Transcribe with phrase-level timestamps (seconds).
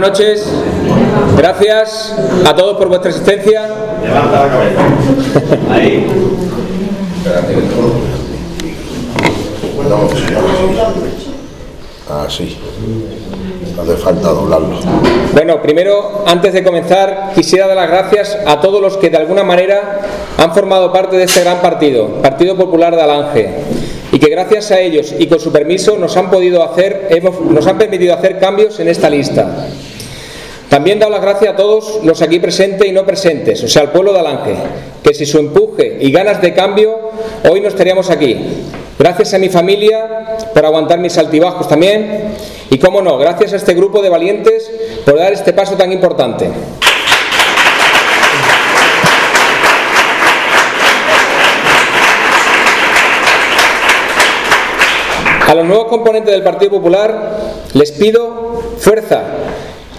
[0.00, 0.46] buenas noches.
[1.36, 2.14] Gracias
[2.46, 3.68] a todos por vuestra asistencia.
[4.02, 4.80] Levanta la cabeza.
[5.70, 6.06] Ahí.
[12.26, 12.56] Así.
[13.76, 14.78] No hace falta doblarlo.
[15.34, 19.44] Bueno, primero, antes de comenzar, quisiera dar las gracias a todos los que de alguna
[19.44, 20.00] manera
[20.38, 23.50] han formado parte de este gran partido, Partido Popular de Alange,
[24.12, 27.66] y que gracias a ellos y con su permiso nos han podido hacer, hemos- nos
[27.66, 29.68] han permitido hacer cambios en esta lista.
[30.70, 33.90] También doy las gracias a todos los aquí presentes y no presentes, o sea, al
[33.90, 34.54] pueblo de Alange,
[35.02, 37.10] que sin su empuje y ganas de cambio,
[37.50, 38.36] hoy no estaríamos aquí.
[38.96, 42.34] Gracias a mi familia por aguantar mis altibajos también,
[42.70, 44.70] y cómo no, gracias a este grupo de valientes
[45.04, 46.48] por dar este paso tan importante.
[55.48, 57.40] A los nuevos componentes del Partido Popular
[57.74, 59.24] les pido fuerza,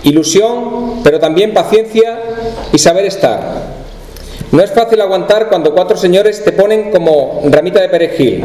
[0.04, 2.20] ilusión, pero también paciencia
[2.72, 3.40] y saber estar.
[4.52, 8.44] No es fácil aguantar cuando cuatro señores te ponen como ramita de perejil.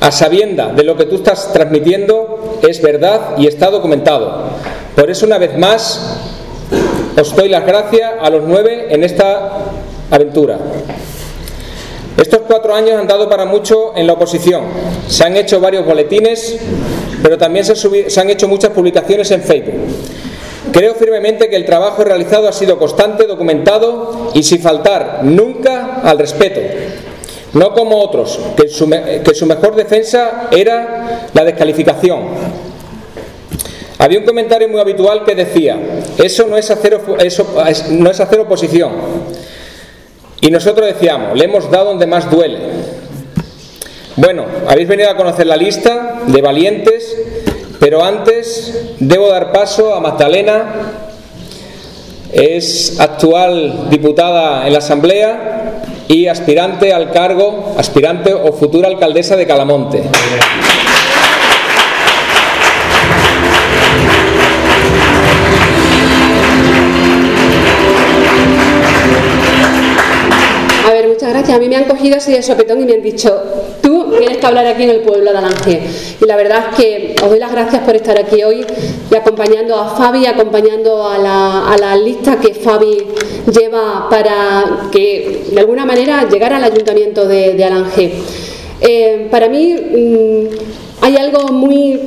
[0.00, 4.50] A sabienda de lo que tú estás transmitiendo es verdad y está documentado.
[4.94, 6.18] Por eso, una vez más,
[7.18, 9.64] os doy las gracias a los nueve en esta
[10.10, 10.58] aventura.
[12.16, 14.64] Estos cuatro años han dado para mucho en la oposición.
[15.06, 16.58] Se han hecho varios boletines,
[17.22, 19.74] pero también se, han hecho muchas publicaciones en Facebook.
[20.72, 26.18] Creo firmemente que el trabajo realizado ha sido constante, documentado y sin faltar nunca al
[26.18, 26.60] respeto.
[27.54, 28.86] No como otros, que su,
[29.46, 32.20] mejor defensa era la descalificación.
[33.98, 35.76] Había un comentario muy habitual que decía,
[36.18, 38.92] eso no es hacer, eso es- no es hacer oposición.
[40.40, 42.58] Y nosotros decíamos, le hemos dado donde más duele.
[44.16, 46.97] Bueno, habéis venido a conocer la lista de valientes,
[47.78, 50.64] pero antes debo dar paso a Magdalena,
[52.32, 59.46] es actual diputada en la Asamblea y aspirante al cargo, aspirante o futura alcaldesa de
[59.46, 60.02] Calamonte.
[70.86, 71.56] A ver, muchas gracias.
[71.56, 73.42] A mí me han cogido así de sopetón y me han dicho,
[74.18, 75.82] tienes que hablar aquí en el pueblo de Alange.
[76.20, 78.66] Y la verdad es que os doy las gracias por estar aquí hoy
[79.10, 83.06] y acompañando a Fabi, acompañando a la, a la lista que Fabi
[83.50, 88.12] lleva para que de alguna manera llegara al ayuntamiento de, de Alange.
[88.80, 91.98] Eh, para mí mm, hay algo muy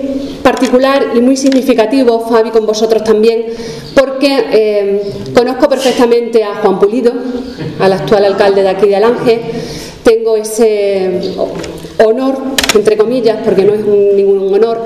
[0.44, 3.46] particular y muy significativo, Fabi, con vosotros también,
[3.96, 5.02] porque eh,
[5.34, 7.14] conozco perfectamente a Juan Pulido,
[7.80, 9.42] al actual alcalde de aquí de Alange.
[10.04, 11.22] Tengo ese
[12.06, 12.38] honor,
[12.76, 14.84] entre comillas, porque no es un- ningún honor,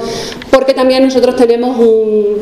[0.51, 2.37] porque también nosotros tenemos un,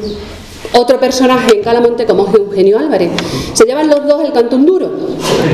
[0.76, 3.12] otro personaje en Calamonte como Eugenio Álvarez.
[3.54, 4.90] Se llevan los dos el cantón duro.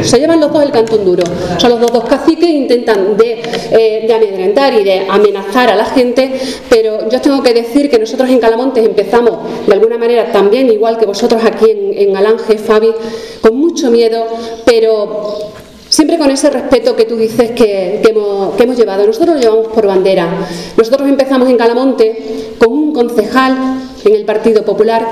[0.02, 1.24] Se llevan los dos el cantón duro.
[1.58, 3.41] Son los dos, dos caciques intentan de,
[3.72, 6.31] eh, amedrentar y de amenazar a la gente,
[6.69, 10.69] pero yo os tengo que decir que nosotros en Calamonte empezamos de alguna manera también,
[10.72, 12.91] igual que vosotros aquí en Alange, Fabi,
[13.41, 14.25] con mucho miedo,
[14.66, 15.38] pero
[15.89, 19.07] Siempre con ese respeto que tú dices que, hemos, hemos llevado.
[19.07, 20.47] Nosotros lo llevamos por bandera.
[20.77, 25.07] Nosotros empezamos en Calamonte con un concejal en el Partido Popular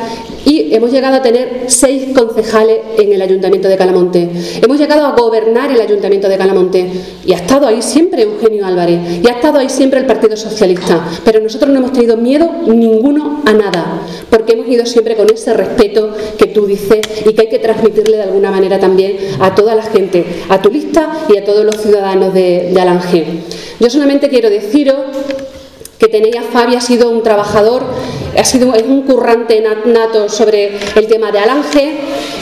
[0.45, 4.29] y hemos llegado a tener seis concejales en el Ayuntamiento de Calamonte.
[4.61, 6.89] Hemos llegado a gobernar el Ayuntamiento de Calamonte
[7.25, 11.05] y ha estado ahí siempre Eugenio Álvarez y ha estado ahí siempre el Partido Socialista.
[11.25, 15.53] Pero nosotros no hemos tenido miedo ninguno a nada, porque hemos ido siempre con ese
[15.53, 19.75] respeto que tú dices y que hay que transmitirle de alguna manera también a toda
[19.75, 23.25] la gente, a tu lista y a todos los ciudadanos de, de Alange.
[23.79, 24.95] Yo solamente quiero deciros
[25.99, 27.83] que tenéis a Fabi ha sido un trabajador,
[28.37, 31.91] ha sido es un currante nat- nato sobre el tema de Alange,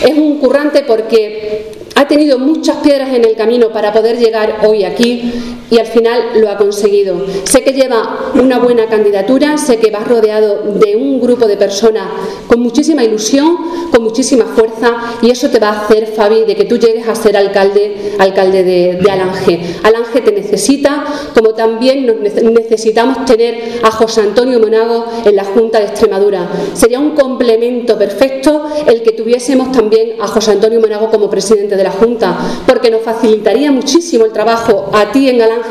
[0.04, 4.84] es un currante porque ha tenido muchas piedras en el camino para poder llegar hoy
[4.84, 5.32] aquí
[5.72, 7.26] y al final lo ha conseguido.
[7.46, 12.04] Sé que lleva una buena candidatura, sé que va rodeado de un grupo de personas
[12.48, 13.58] con muchísima ilusión,
[13.92, 17.16] con muchísima fuerza y eso te va a hacer, Fabi, de que tú llegues a
[17.16, 19.60] ser alcalde, alcalde de, de Alange.
[19.84, 22.06] Alange te necesita, como también
[22.54, 23.45] necesitamos tener
[23.84, 26.48] a José Antonio Monago en la Junta de Extremadura.
[26.74, 31.84] Sería un complemento perfecto el que tuviésemos también a José Antonio Monago como presidente de
[31.84, 32.38] la Junta,
[32.68, 35.62] porque nos facilitaría muchísimo el trabajo a ti en al-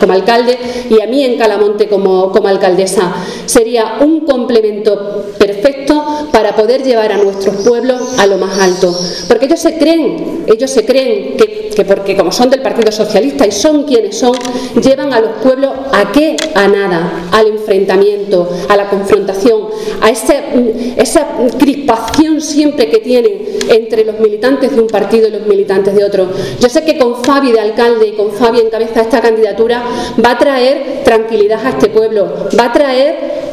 [0.00, 0.58] como alcalde
[0.90, 3.12] y a mí en Calamonte como, como alcaldesa.
[3.46, 6.04] Sería un complemento perfecto
[6.38, 8.96] para poder llevar a nuestros pueblos a lo más alto.
[9.26, 13.44] Porque ellos se creen, ellos se creen que, que porque como son del Partido Socialista
[13.44, 14.36] y son quienes son,
[14.80, 16.36] llevan a los pueblos a qué?
[16.54, 19.62] A nada, al enfrentamiento, a la confrontación,
[20.00, 21.26] a ese, esa
[21.58, 26.28] crispación siempre que tienen entre los militantes de un partido y los militantes de otro.
[26.60, 29.82] Yo sé que con Fabi de alcalde y con Fabi en cabeza esta candidatura
[30.24, 33.48] va a traer tranquilidad a este pueblo, va a traer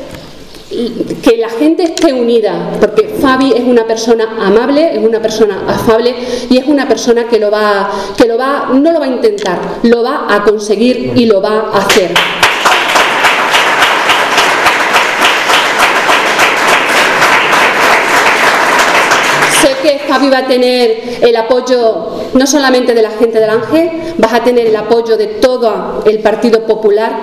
[1.21, 6.13] que la gente esté unida, porque Fabi es una persona amable, es una persona afable
[6.49, 9.59] y es una persona que lo va, que lo va, no lo va a intentar,
[9.83, 12.13] lo va a conseguir y lo va a hacer.
[19.61, 23.89] Sé que Fabi va a tener el apoyo no solamente de la gente del Ángel,
[24.17, 27.13] vas a tener el apoyo de todo el Partido Popular,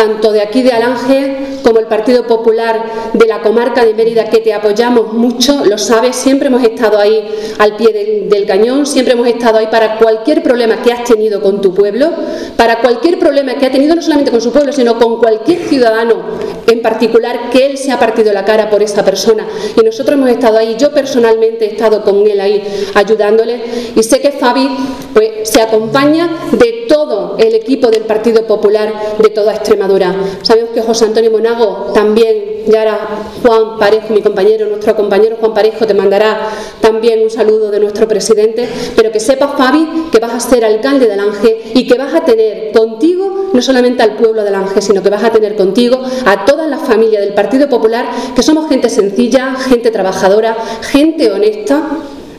[0.00, 4.38] tanto de aquí de Alange como el Partido Popular de la comarca de Mérida, que
[4.38, 9.26] te apoyamos mucho, lo sabes, siempre hemos estado ahí al pie del, cañón, siempre hemos
[9.28, 12.08] estado ahí para cualquier problema que has tenido con tu pueblo,
[12.56, 16.16] para cualquier problema que ha tenido no solamente con su pueblo, sino con cualquier ciudadano
[16.66, 19.46] en particular que él se ha partido la cara por esa persona.
[19.76, 22.62] Y nosotros hemos estado ahí, yo personalmente he estado con él ahí
[22.94, 23.60] ayudándole
[23.94, 24.70] y sé que Fabi
[25.12, 29.89] pues, se acompaña de todo el equipo del Partido Popular de toda Extremadura.
[30.42, 33.08] Sabemos que José Antonio Monago también, y ahora
[33.42, 36.48] Juan Parejo, mi compañero, nuestro compañero Juan Parejo, te mandará
[36.80, 41.08] también un saludo de nuestro presidente, pero que sepas, Fabi, que vas a ser alcalde
[41.08, 45.02] del Ángel y que vas a tener contigo no solamente al pueblo del Ángel, sino
[45.02, 48.88] que vas a tener contigo a toda la familia del Partido Popular, que somos gente
[48.88, 51.82] sencilla, gente trabajadora, gente honesta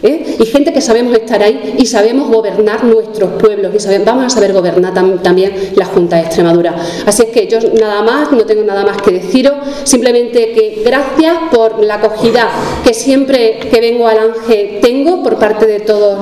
[0.04, 0.38] ¿eh?
[0.40, 4.54] y gente que sabemos estar ahí y sabemos gobernar nuestros pueblos y vamos a saber
[4.54, 6.76] gobernar tam también la Junta de Extremadura.
[7.06, 9.54] Así es que yo nada más, no tengo nada más que deciros,
[9.84, 12.50] simplemente que gracias por la acogida
[12.84, 16.20] que siempre que vengo al Ángel tengo por parte de todas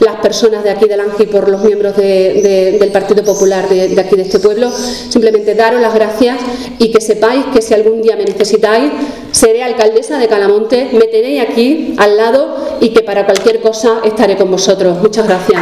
[0.00, 3.88] las personas de aquí del Ángel y por los miembros de, del Partido Popular de,
[3.88, 6.38] de aquí de este pueblo, simplemente daros las gracias
[6.78, 8.92] y que sepáis que si algún día me necesitáis,
[9.36, 14.34] seré alcaldesa de Calamonte, me tenéis aquí al lado y que para cualquier cosa estaré
[14.34, 14.96] con vosotros.
[15.02, 15.60] Muchas gracias.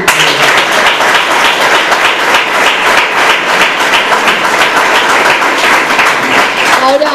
[6.85, 7.11] Ahora,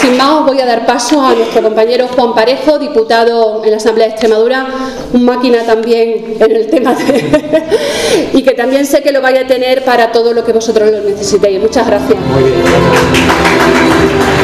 [0.00, 3.76] sin más, os voy a dar paso a nuestro compañero Juan Parejo, diputado en la
[3.76, 4.66] Asamblea de Extremadura,
[5.12, 8.30] un máquina también en el tema de...
[8.32, 11.02] y que también sé que lo vaya a tener para todo lo que vosotros lo
[11.02, 11.60] necesitéis.
[11.60, 12.18] Muchas gracias.
[12.18, 14.39] Muy bien.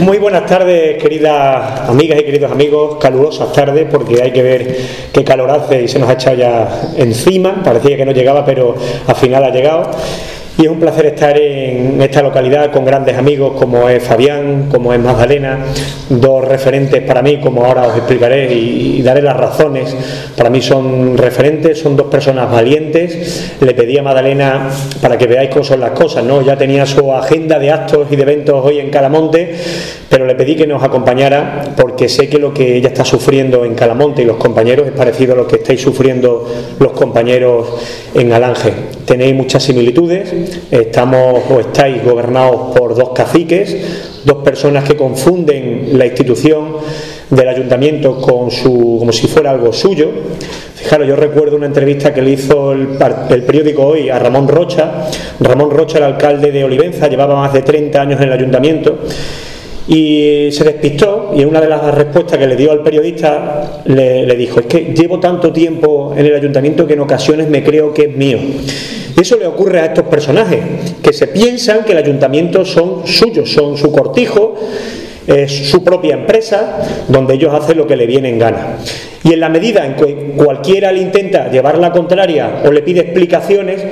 [0.00, 4.76] Muy buenas tardes, queridas amigas y queridos amigos, calurosas tardes, porque hay que ver
[5.12, 8.74] qué calor hace y se nos ha echado ya encima, parecía que no llegaba, pero
[9.06, 9.90] al final ha llegado.
[10.60, 14.92] Y es un placer estar en esta localidad con grandes amigos como es Fabián, como
[14.92, 15.64] es Magdalena,
[16.10, 19.96] dos referentes para mí, como ahora os explicaré y, daré las razones.
[20.36, 23.54] Para mí son referentes, son dos personas valientes.
[23.58, 24.68] Le pedí a Magdalena
[25.00, 26.42] para que veáis cómo son las cosas, ¿no?
[26.42, 29.54] Ya tenía su agenda de actos y de eventos hoy en Calamonte,
[30.10, 33.74] pero le pedí que nos acompañara porque sé que lo que ella está sufriendo en
[33.74, 36.46] Calamonte y los compañeros es parecido a lo que estáis sufriendo
[36.78, 37.66] los compañeros
[38.14, 38.72] en Alange.
[39.06, 46.06] Tenéis muchas similitudes, estamos o estáis gobernados por dos caciques, dos personas que confunden la
[46.06, 46.76] institución
[47.30, 50.08] del ayuntamiento con su, como si fuera algo suyo.
[50.74, 52.96] Fijaros, yo recuerdo una entrevista que le hizo el,
[53.46, 55.08] periódico hoy a Ramón Rocha.
[55.38, 58.98] Ramón Rocha, el alcalde de Olivenza, llevaba más de 30 años en el ayuntamiento
[59.86, 64.24] y se despistó y en una de las respuestas que le dio al periodista le,
[64.24, 67.92] le dijo, es que llevo tanto tiempo en el ayuntamiento que en ocasiones me creo
[67.92, 68.38] que es mío.
[69.20, 70.60] Eso le ocurre a estos personajes,
[71.02, 74.56] que se piensan que el ayuntamiento son suyos, son su cortijo,
[75.26, 78.78] es su propia empresa, donde ellos hacen lo que le viene en gana.
[79.22, 83.00] Y en la medida en que cualquiera le intenta llevar la contraria o le pide
[83.00, 83.82] explicaciones,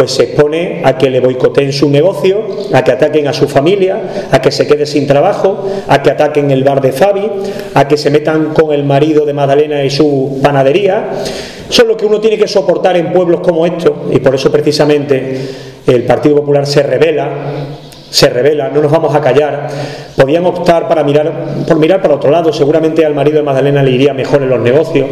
[0.00, 2.40] pues se expone a que le boicoteen su negocio,
[2.72, 6.50] a que ataquen a su familia, a que se quede sin trabajo, a que ataquen
[6.50, 7.30] el bar de Fabi,
[7.74, 11.04] a que se metan con el marido de Magdalena y su panadería.
[11.68, 14.50] Eso es lo que uno tiene que soportar en pueblos como estos y por eso
[14.50, 15.38] precisamente
[15.86, 17.28] el Partido Popular se revela
[18.10, 19.68] se revela, no nos vamos a callar.
[20.16, 21.32] Podían optar para mirar,
[21.66, 24.60] por mirar para otro lado, seguramente al marido de Magdalena le iría mejor en los
[24.60, 25.08] negocios,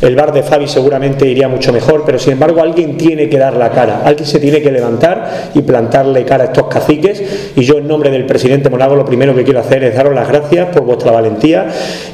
[0.00, 3.56] el bar de Fabi seguramente iría mucho mejor, pero sin embargo alguien tiene que dar
[3.56, 7.78] la cara, alguien se tiene que levantar y plantarle cara a estos caciques y yo
[7.78, 10.82] en nombre del presidente Monago lo primero que quiero hacer es daros las gracias por
[10.82, 11.66] vuestra valentía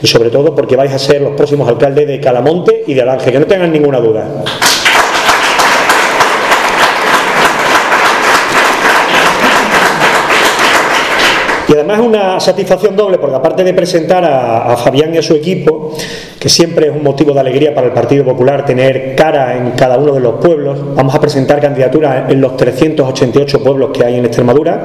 [0.03, 3.33] y sobre todo porque vais a ser los próximos alcaldes de Calamonte y de Alange,
[3.33, 4.25] que no tengan ninguna duda.
[11.69, 15.23] Y además es una satisfacción doble, porque aparte de presentar a, a Fabián y a
[15.23, 15.95] su equipo,
[16.39, 19.99] que siempre es un motivo de alegría para el Partido Popular tener cara en cada
[19.99, 20.79] uno de los pueblos.
[20.95, 24.85] Vamos a presentar candidaturas en los 388 pueblos que hay en Extremadura.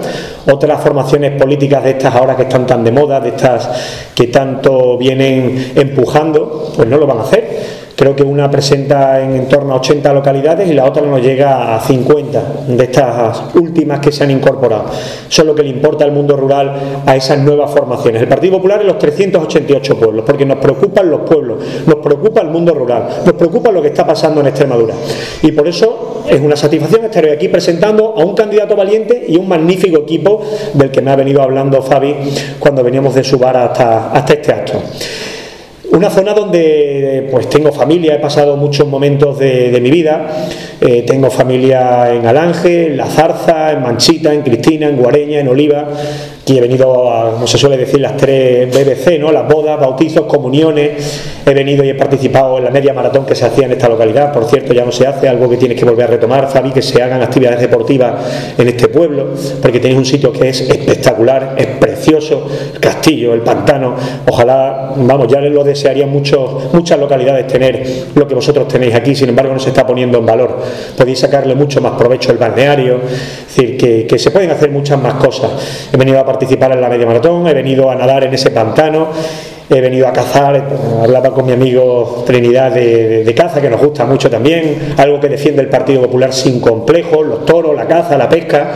[0.51, 3.69] Otras formaciones políticas de estas ahora que están tan de moda, de estas
[4.13, 9.47] que tanto vienen empujando, pues no lo van a hacer Creo que una presenta en,
[9.47, 14.12] torno a 80 localidades y la otra no llega a 50 de estas últimas que
[14.12, 14.85] se han incorporado.
[15.29, 16.73] Eso es lo que le importa al mundo rural
[17.05, 18.21] a esas nuevas formaciones.
[18.21, 22.50] El Partido Popular en los 388 pueblos, porque nos preocupan los pueblos, nos preocupa el
[22.50, 24.95] mundo rural, nos preocupa lo que está pasando en Extremadura.
[25.43, 29.38] Y por eso es una satisfacción estar hoy aquí presentando a un candidato valiente y
[29.38, 30.41] un magnífico equipo
[30.73, 32.15] del que me ha venido hablando Fabi
[32.59, 34.81] cuando veníamos de su bar hasta este acto.
[35.93, 40.25] Una zona donde pues tengo familia, he pasado muchos momentos de, mi vida.
[40.81, 45.47] Eh, tengo familia en Alange, en La Zarza, en Manchita, en Cristina, en Guareña, en
[45.50, 45.88] Oliva.
[46.41, 49.31] Aquí he venido a, como se suele decir, las tres BBC, ¿no?
[49.31, 51.21] Las bodas, bautizos, comuniones.
[51.45, 54.33] He venido y he participado en la media maratón que se hacía en esta localidad.
[54.33, 56.81] Por cierto, ya no se hace, algo que tienes que volver a retomar, Fabi, que
[56.81, 58.13] se hagan actividades deportivas
[58.57, 59.27] en este pueblo,
[59.62, 61.67] porque tenéis un sitio que es espectacular, es
[62.12, 63.95] el castillo, el pantano.
[64.27, 67.83] Ojalá, vamos, ya lo desearían muchos, muchas localidades tener
[68.15, 70.57] lo que vosotros tenéis aquí, sin embargo no se está poniendo en valor.
[70.98, 75.15] Podéis sacarle mucho más provecho al balneario, es decir, que, se pueden hacer muchas más
[75.15, 75.51] cosas.
[75.91, 79.07] He venido a participar en la media maratón, he venido a nadar en ese pantano,
[79.69, 80.63] he venido a cazar,
[81.01, 85.62] hablaba con mi amigo Trinidad de, caza, que nos gusta mucho también, algo que defiende
[85.62, 88.72] el Partido Popular sin complejos, los toros, la caza, la pesca.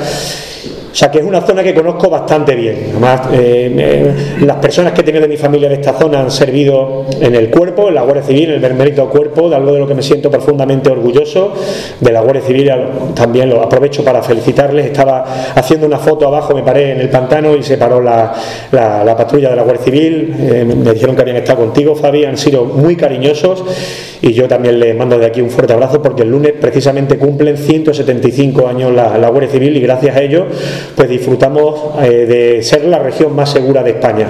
[0.98, 2.88] O sea que es una zona que conozco bastante bien.
[2.90, 7.06] Además, eh, las personas que he tenido de mi familia de esta zona han servido
[7.22, 9.88] en el cuerpo, en la Guardia Civil, en el Bermerito Cuerpo, de algo de lo
[9.88, 11.54] que me siento profundamente orgulloso.
[12.00, 12.72] De la Guardia Civil
[13.14, 14.88] también lo aprovecho para felicitarles.
[14.88, 15.24] Estaba
[15.54, 18.34] haciendo una foto abajo, me paré en el pantano y se paró la,
[18.72, 20.36] la, patrulla de la Guardia Civil.
[20.36, 23.64] Eh, me dijeron que habían estado contigo, Fabi, han sido muy cariñosos
[24.20, 27.56] y yo también les mando de aquí un fuerte abrazo porque el lunes precisamente cumplen
[27.56, 30.48] 175 años la, la Guardia Civil y gracias a ello
[30.96, 34.28] pues disfrutamos eh, de ser la región más segura de España.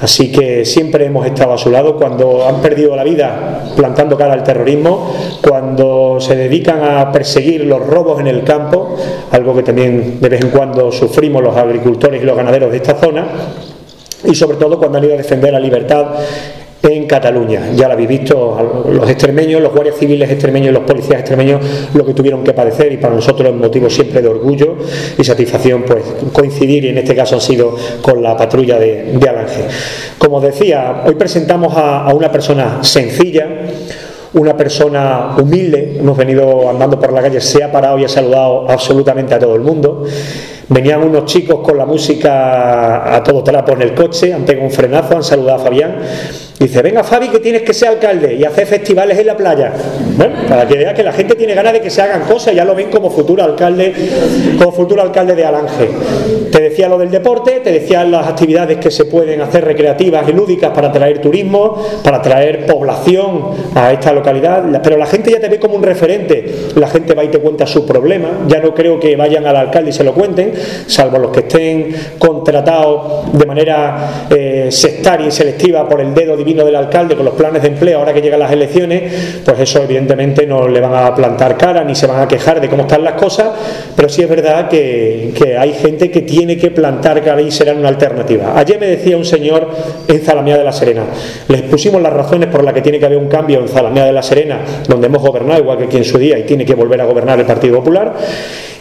[0.00, 4.34] Así que siempre hemos estado a su lado cuando han perdido la vida plantando cara
[4.34, 8.94] al terrorismo, cuando se dedican a perseguir los robos en el campo,
[9.30, 12.94] algo que también de vez en cuando sufrimos los agricultores y los ganaderos de esta
[12.96, 13.26] zona,
[14.24, 16.06] y sobre todo cuando han ido a defender la libertad
[16.94, 17.70] en Cataluña.
[17.74, 21.60] Ya lo habéis visto, los extremeños, los guardias civiles extremeños los policías extremeños
[21.94, 24.76] lo que tuvieron que padecer y para nosotros es motivo siempre de orgullo
[25.18, 26.02] y satisfacción pues
[26.32, 29.64] coincidir y en este caso ha sido con la patrulla de, de Alange.
[30.18, 33.46] Como decía, hoy presentamos a una persona sencilla,
[34.34, 38.70] una persona humilde, hemos venido andando por la calle, se ha parado y ha saludado
[38.70, 40.04] absolutamente a todo el mundo.
[40.68, 44.72] Venían unos chicos con la música a todo trapo en el coche, han pegado un
[44.72, 45.96] frenazo, han saludado a Fabián
[46.58, 49.74] Dice, venga Fabi que tienes que ser alcalde y hacer festivales en la playa.
[50.16, 52.64] Bueno, para que veas que la gente tiene ganas de que se hagan cosas, ya
[52.64, 53.92] lo ven como futuro alcalde,
[54.58, 55.90] como futuro alcalde de Alange.
[56.50, 60.32] Te decía lo del deporte, te decía las actividades que se pueden hacer recreativas y
[60.32, 65.50] lúdicas para traer turismo, para traer población a esta localidad, pero la gente ya te
[65.50, 66.70] ve como un referente.
[66.76, 68.46] La gente va y te cuenta su problema.
[68.48, 70.52] Ya no creo que vayan al alcalde y se lo cuenten,
[70.86, 76.64] salvo los que estén contratados de manera eh, sectaria y selectiva por el dedo vino
[76.64, 80.46] del alcalde con los planes de empleo ahora que llegan las elecciones, pues eso evidentemente
[80.46, 83.14] no le van a plantar cara ni se van a quejar de cómo están las
[83.14, 83.48] cosas,
[83.94, 87.88] pero sí es verdad que, hay gente que tiene que plantar cara y será una
[87.88, 88.52] alternativa.
[88.56, 89.68] Ayer me decía un señor
[90.06, 91.02] en Zalamea de la Serena,
[91.48, 94.12] les pusimos las razones por las que tiene que haber un cambio en Zalamea de
[94.12, 97.00] la Serena, donde hemos gobernado igual que aquí en su día y tiene que volver
[97.00, 98.14] a gobernar el Partido Popular,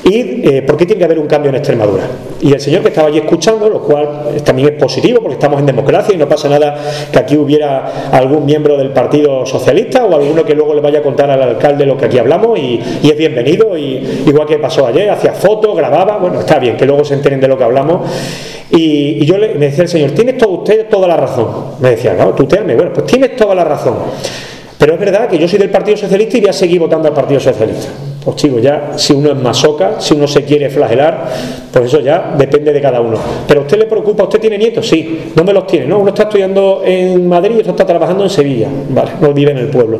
[0.04, 2.04] y eh, por qué tiene que haber un cambio en Extremadura.
[2.42, 4.08] Y el señor que estaba allí escuchando, lo cual
[4.44, 6.78] también es positivo porque estamos en democracia y no pasa nada
[7.12, 11.02] que aquí hubiera algún miembro del Partido Socialista o alguno que luego le vaya a
[11.02, 15.10] contar al alcalde lo que aquí hablamos y, es bienvenido, y, igual que pasó ayer,
[15.10, 18.08] hacía fotos, grababa, bueno, está bien, que luego se enteren de lo que hablamos.
[18.70, 21.48] Y, yo le, decía el señor, tienes todo, usted toda la razón.
[21.80, 23.96] Me decía, no, tutearme, bueno, pues tienes toda la razón.
[24.78, 27.14] Pero es verdad que yo soy del Partido Socialista y voy a seguir votando al
[27.14, 27.88] Partido Socialista.
[28.26, 31.28] Pues chicos, ya si uno es masoca, si uno se quiere flagelar,
[31.72, 33.20] pues eso ya depende de cada uno.
[33.48, 34.88] Pero a usted le preocupa, ¿usted tiene nietos?
[34.88, 35.32] Sí.
[35.36, 35.86] ¿Dónde los tiene?
[35.86, 38.68] No, uno está estudiando en Madrid y otro está trabajando en Sevilla.
[38.90, 40.00] Vale, no vive en el pueblo.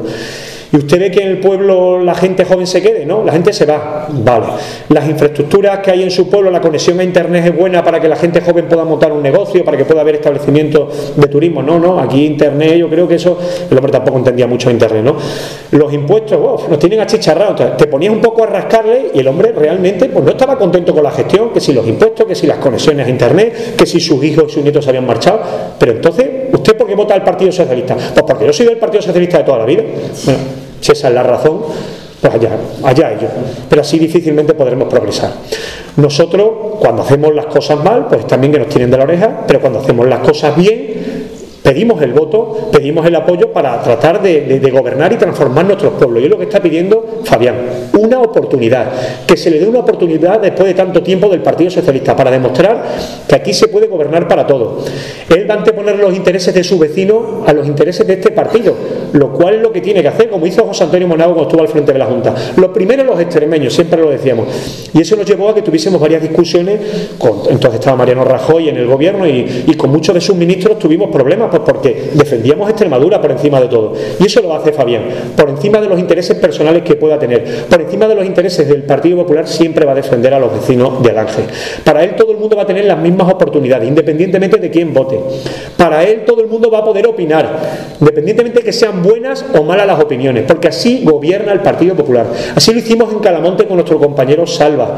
[0.72, 3.24] Y usted ve que en el pueblo la gente joven se quede, ¿no?
[3.24, 4.46] La gente se va, vale.
[4.90, 8.08] Las infraestructuras que hay en su pueblo, la conexión a internet es buena para que
[8.08, 11.62] la gente joven pueda montar un negocio, para que pueda haber establecimientos de turismo.
[11.62, 13.38] No, no, aquí internet, yo creo que eso,
[13.70, 15.16] el hombre tampoco entendía mucho internet, ¿no?
[15.72, 17.78] Los impuestos, wow, nos tienen achicharrados.
[17.78, 21.04] Te ponías un poco a rascarle y el hombre realmente pues no estaba contento con
[21.04, 24.24] la gestión, que si los impuestos, que si las conexiones a internet, que si sus
[24.24, 25.42] hijos y sus nietos habían marchado.
[25.80, 27.96] Pero entonces, ¿usted por qué vota al Partido Socialista?
[27.96, 29.84] Pues porque yo soy del Partido Socialista de toda la vida.
[30.26, 30.40] Bueno,
[30.82, 31.62] si esa es la razón,
[32.22, 32.50] pues allá,
[32.84, 33.32] allá ellos.
[33.70, 35.32] Pero así difícilmente podremos progresar.
[35.98, 39.62] Nosotros, cuando hacemos las cosas mal, pues también que nos tienen de la oreja, pero
[39.62, 40.95] cuando hacemos las cosas bien,
[41.66, 46.22] pedimos el voto, pedimos el apoyo para tratar de, gobernar y transformar nuestros pueblos.
[46.22, 47.56] Y es lo que está pidiendo Fabián,
[47.98, 48.92] una oportunidad,
[49.26, 52.84] que se le dé una oportunidad después de tanto tiempo del Partido Socialista para demostrar
[53.28, 54.86] que aquí se puede gobernar para todos.
[55.28, 58.76] Él va a anteponer los intereses de su vecino a los intereses de este partido,
[59.14, 61.64] lo cual es lo que tiene que hacer, como hizo José Antonio Monago cuando estuvo
[61.64, 62.36] al frente de la Junta.
[62.58, 64.48] Lo primero los extremeños, siempre lo decíamos.
[64.94, 66.80] Y eso nos llevó a que tuviésemos varias discusiones,
[67.18, 70.78] con, entonces estaba Mariano Rajoy en el gobierno y, y con muchos de sus ministros
[70.78, 73.94] tuvimos problemas pues porque defendíamos Extremadura por encima de todo.
[74.20, 75.04] Y eso lo hace Fabián,
[75.36, 78.84] por encima de los intereses personales que pueda tener, por encima de los intereses del
[78.84, 81.44] Partido Popular, siempre va a defender a los vecinos de Alange.
[81.84, 85.20] Para él todo el mundo va a tener las mismas oportunidades, independientemente de quién vote.
[85.78, 87.48] Para él todo el mundo va a poder opinar,
[88.00, 92.26] independientemente de que sean buenas o malas las opiniones, porque así gobierna el Partido Popular.
[92.56, 94.98] Así lo hicimos en Calamonte con nuestro compañero Salva.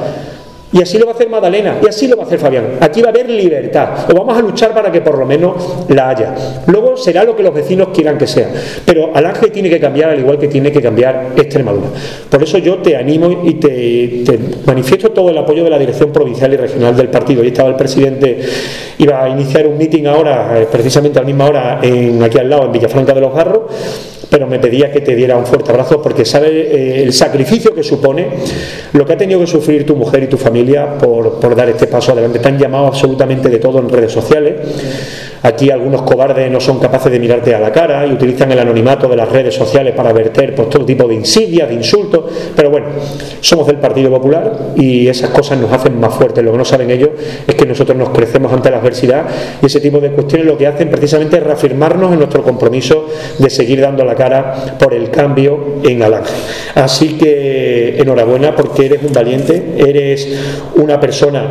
[0.71, 2.65] Y así lo va a hacer Madalena, y así lo va a hacer Fabián.
[2.81, 6.09] Aquí va a haber libertad, o vamos a luchar para que por lo menos la
[6.09, 6.35] haya.
[6.67, 8.49] Luego será lo que los vecinos quieran que sea.
[8.85, 11.87] Pero Alange tiene que cambiar al igual que tiene que cambiar Extremadura.
[12.29, 16.53] Por eso yo te animo y te, manifiesto todo el apoyo de la dirección provincial
[16.53, 17.45] y regional del partido.
[17.45, 18.41] Y estaba el presidente,
[18.97, 22.49] iba a iniciar un meeting ahora, eh, precisamente a la misma hora, en, aquí al
[22.49, 23.61] lado, en Villafranca de los Barros
[24.29, 27.83] pero me pedía que te diera un fuerte abrazo porque sabe eh, el sacrificio que
[27.83, 28.27] supone
[28.93, 31.87] lo que ha tenido que sufrir tu mujer y tu familia por, por dar este
[31.87, 32.39] paso adelante.
[32.39, 34.55] Te han llamado absolutamente de todo en redes sociales
[35.43, 39.07] Aquí algunos cobardes no son capaces de mirarte a la cara y utilizan el anonimato
[39.07, 42.25] de las redes sociales para verter pues, todo tipo de insidias, de insultos.
[42.55, 42.87] Pero bueno,
[43.41, 46.43] somos del Partido Popular y esas cosas nos hacen más fuertes.
[46.43, 47.09] Lo que no saben ellos
[47.47, 49.25] es que nosotros nos crecemos ante la adversidad
[49.61, 53.49] y ese tipo de cuestiones lo que hacen precisamente es reafirmarnos en nuestro compromiso de
[53.49, 56.33] seguir dando la cara por el cambio en Alange.
[56.75, 60.27] Así que enhorabuena porque eres un valiente, eres
[60.75, 61.45] una persona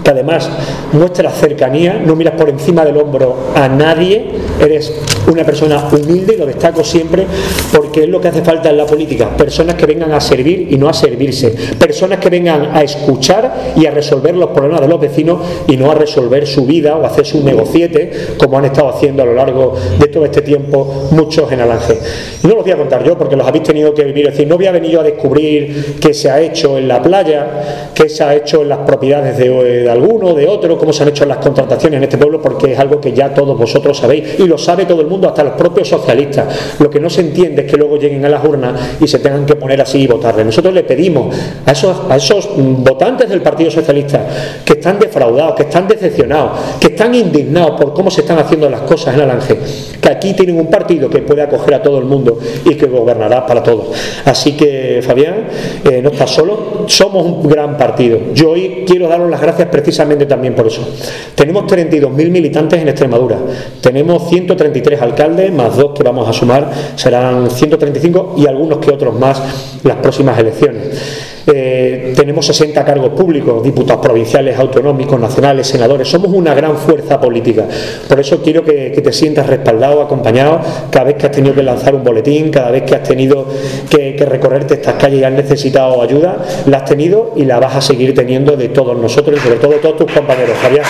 [0.00, 0.48] que además
[0.92, 4.92] muestra cercanía, no miras por encima del hombro a nadie, eres
[5.30, 7.26] una persona humilde lo destaco siempre
[7.74, 10.76] porque es lo que hace falta en la política, personas que vengan a servir y
[10.76, 15.00] no a servirse, personas que vengan a escuchar y a resolver los problemas de los
[15.00, 19.22] vecinos y no a resolver su vida o hacer su negociete como han estado haciendo
[19.22, 21.98] a lo largo de todo este tiempo muchos en Alange.
[22.42, 24.56] No los voy a contar yo porque los habéis tenido que vivir, es decir, no
[24.56, 28.62] había venido a descubrir qué se ha hecho en la playa, qué se ha hecho
[28.62, 32.04] en las propiedades de de alguno, de otro, cómo se han hecho las contrataciones en
[32.04, 35.06] este pueblo, porque es algo que ya todos vosotros sabéis y lo sabe todo el
[35.06, 36.78] mundo, hasta los propios socialistas.
[36.78, 39.46] Lo que no se entiende es que luego lleguen a las urnas y se tengan
[39.46, 40.44] que poner así y votarle.
[40.44, 41.34] Nosotros le pedimos
[41.66, 44.26] a esos, a esos votantes del Partido Socialista
[44.64, 48.82] que están defraudados, que están decepcionados, que están indignados por cómo se están haciendo las
[48.82, 49.56] cosas en Alange,
[50.00, 53.46] que aquí tienen un partido que puede acoger a todo el mundo y que gobernará
[53.46, 53.88] para todos.
[54.24, 55.46] Así que, Fabián,
[55.84, 58.18] eh, no estás solo, somos un gran partido.
[58.34, 60.86] Yo hoy quiero daros las gracias precisamente también por eso.
[61.34, 63.38] Tenemos 32.000 militantes en Extremadura,
[63.80, 69.18] tenemos 133 alcaldes, más dos que vamos a sumar, serán 135 y algunos que otros
[69.18, 69.42] más
[69.82, 71.32] las próximas elecciones.
[71.46, 76.08] Eh, tenemos 60 cargos públicos, diputados provinciales, autonómicos, nacionales, senadores.
[76.08, 77.66] Somos una gran fuerza política.
[78.08, 80.60] Por eso quiero que, te sientas respaldado, acompañado,
[80.90, 83.46] cada vez que has tenido que lanzar un boletín, cada vez que has tenido
[83.90, 87.80] que, recorrerte estas calles y has necesitado ayuda, la has tenido y la vas a
[87.80, 90.56] seguir teniendo de todos nosotros y sobre todo de todos tus compañeros.
[90.62, 90.84] Javier.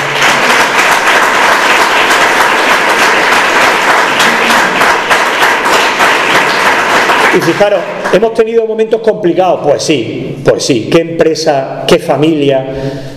[7.35, 7.81] Y fijaros,
[8.13, 9.61] ¿hemos tenido momentos complicados?
[9.65, 10.89] Pues sí, pues sí.
[10.91, 12.67] ¿Qué empresa, qué familia,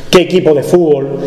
[0.10, 1.20] qué equipo de fútbol?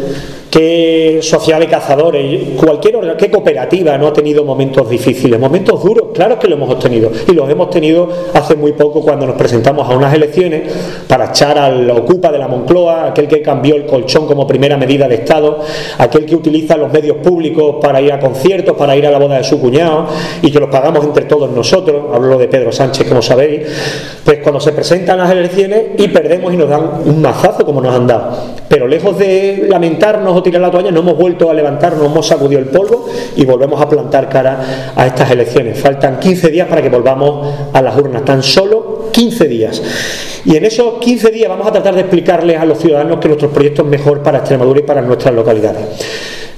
[0.51, 6.39] Qué sociedad de cazadores, cualquier qué cooperativa no ha tenido momentos difíciles, momentos duros, claro
[6.39, 9.97] que lo hemos tenido y los hemos tenido hace muy poco cuando nos presentamos a
[9.97, 10.73] unas elecciones
[11.07, 15.07] para echar al ocupa de la Moncloa, aquel que cambió el colchón como primera medida
[15.07, 15.59] de Estado,
[15.99, 19.39] aquel que utiliza los medios públicos para ir a conciertos, para ir a la boda
[19.39, 20.07] de su cuñado
[20.43, 23.63] y que los pagamos entre todos nosotros, hablo de Pedro Sánchez como sabéis,
[24.25, 27.95] pues cuando se presentan las elecciones y perdemos y nos dan un mazazo como nos
[27.95, 28.37] han dado,
[28.69, 32.27] pero lejos de lamentarnos o tirar la toalla, no hemos vuelto a levantar, no hemos
[32.27, 35.79] sacudido el polvo y volvemos a plantar cara a estas elecciones.
[35.79, 39.83] Faltan 15 días para que volvamos a las urnas, tan solo 15 días.
[40.45, 43.51] Y en esos 15 días vamos a tratar de explicarles a los ciudadanos que nuestro
[43.51, 45.85] proyecto es mejor para Extremadura y para nuestras localidades.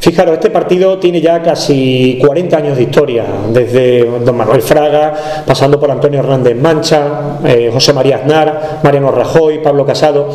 [0.00, 5.78] Fijaros, este partido tiene ya casi 40 años de historia, desde don Manuel Fraga, pasando
[5.78, 10.30] por Antonio Hernández Mancha, eh, José María Aznar, Mariano Rajoy, Pablo Casado.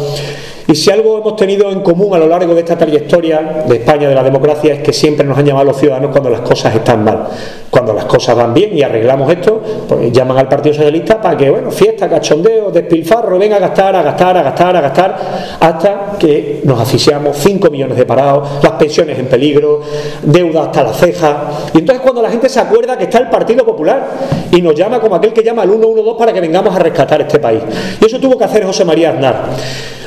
[0.68, 4.10] Y si algo hemos tenido en común a lo largo de esta trayectoria de España,
[4.10, 7.04] de la democracia, es que siempre nos han llamado los ciudadanos cuando las cosas están
[7.04, 7.28] mal.
[7.70, 11.50] Cuando las cosas van bien y arreglamos esto, pues llaman al Partido Socialista para que,
[11.50, 15.18] bueno, fiesta, cachondeo, despilfarro, venga a gastar, a gastar, a gastar, a gastar,
[15.60, 19.82] hasta que nos asfixiamos 5 millones de parados, las pensiones en peligro,
[20.24, 21.44] deuda hasta la ceja.
[21.74, 24.08] Y entonces cuando la gente se acuerda que está el Partido Popular
[24.52, 27.40] y nos llama como aquel que llama al 112 para que vengamos a rescatar este
[27.40, 27.62] país.
[28.02, 29.50] Y eso tuvo que hacer José María Aznar.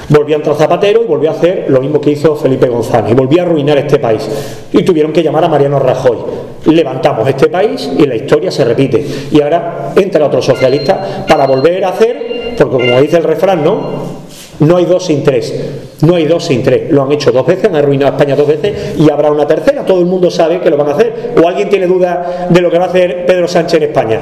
[0.09, 3.14] Volvió a entrar Zapatero y volvió a hacer lo mismo que hizo Felipe González y
[3.14, 4.28] volvió a arruinar este país.
[4.72, 6.18] Y tuvieron que llamar a Mariano Rajoy.
[6.66, 9.04] Levantamos este país y la historia se repite.
[9.30, 14.18] Y ahora entra otro socialista para volver a hacer, porque como dice el refrán, ¿no?
[14.61, 15.54] No hay dos sin tres.
[16.02, 16.90] No hay dos sin tres.
[16.90, 19.84] Lo han hecho dos veces, han arruinado a España dos veces y habrá una tercera.
[19.84, 21.34] Todo el mundo sabe que lo van a hacer.
[21.42, 24.20] ¿O alguien tiene duda de lo que va a hacer Pedro Sánchez en España?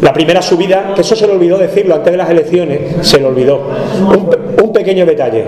[0.00, 3.26] La primera subida, que eso se le olvidó decirlo antes de las elecciones, se le
[3.26, 3.60] olvidó.
[4.64, 5.44] Un pequeño detalle.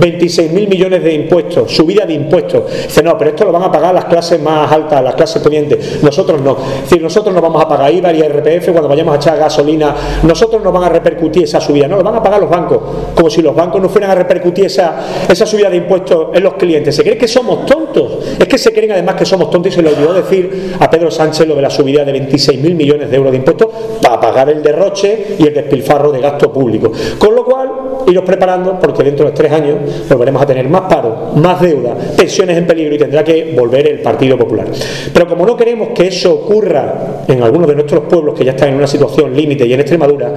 [0.00, 2.64] 26.000 millones de impuestos, subida de impuestos.
[2.70, 6.02] Dice, no, pero esto lo van a pagar las clases más altas, las clases pudientes.
[6.02, 6.56] Nosotros no.
[6.76, 9.94] Es decir, nosotros no vamos a pagar IVA y RPF cuando vayamos a echar gasolina.
[10.22, 11.88] Nosotros no van a repercutir esa subida.
[11.88, 12.78] No, lo van a pagar los bancos.
[13.14, 16.54] Como si los bancos no fueran a repercutir esa, esa subida de impuestos en los
[16.54, 16.94] clientes.
[16.94, 18.18] Se creen que somos tontos.
[18.38, 21.10] Es que se creen además que somos tontos y se le olvidó decir a Pedro
[21.10, 23.68] Sánchez lo de la subida de 26.000 millones de euros de impuestos
[24.02, 26.92] para pagar el derroche y el despilfarro de gasto público.
[27.18, 27.70] Con lo cual,
[28.08, 29.76] iros preparando porque dentro de tres años
[30.08, 34.00] volveremos a tener más paro, más deuda, pensiones en peligro y tendrá que volver el
[34.00, 34.66] Partido Popular.
[35.12, 38.70] Pero como no queremos que eso ocurra en algunos de nuestros pueblos que ya están
[38.70, 40.34] en una situación límite y en Extremadura,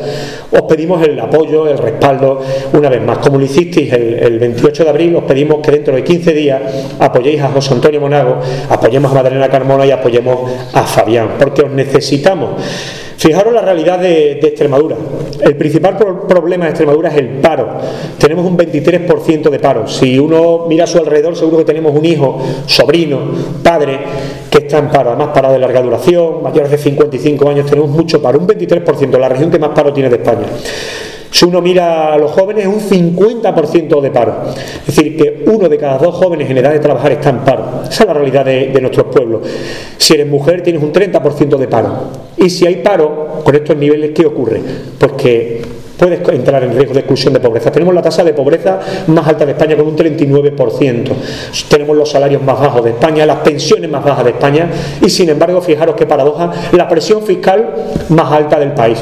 [0.52, 2.42] os pedimos el apoyo, el respaldo
[2.74, 3.20] una vez más.
[3.20, 6.62] Como lo hicisteis el, el 28 de abril, os pedimos que dentro de 15 días
[7.00, 8.38] apoyéis a José Antonio Monago,
[8.70, 12.52] apoyemos a Madalena Carmona y apoyemos a Fabián, porque os necesitamos.
[13.22, 14.96] Fijaros la realidad de, Extremadura.
[15.42, 17.68] El principal pro- problema de Extremadura es el paro.
[18.18, 19.88] Tenemos un 23% de paro.
[19.88, 23.20] Si uno mira a su alrededor, seguro que tenemos un hijo, sobrino,
[23.62, 24.00] padre,
[24.50, 25.12] que está en paro.
[25.12, 28.40] Además, paro de larga duración, mayores de 55 años, tenemos mucho paro.
[28.40, 30.48] Un 23%, la región que más paro tiene de España.
[31.32, 34.36] Si uno mira a los jóvenes, es un 50% de paro.
[34.86, 37.84] Es decir, que uno de cada dos jóvenes en edad de trabajar está en paro.
[37.89, 39.41] Esa es la realidad de, de nuestros pueblos.
[39.98, 41.94] Si eres mujer, tienes un 30% de paro.
[42.36, 44.62] Y si hay paro, con estos niveles, ¿qué ocurre?
[45.00, 45.62] Pues que
[45.98, 47.72] puedes entrar en riesgo de exclusión de pobreza.
[47.72, 51.12] Tenemos la tasa de pobreza más alta de España con un 39%.
[51.70, 55.30] Tenemos los salarios más bajos de España, las pensiones más bajas de España y sin
[55.30, 57.76] embargo, fijaros qué paradoja, la presión fiscal
[58.10, 58.98] más alta del país.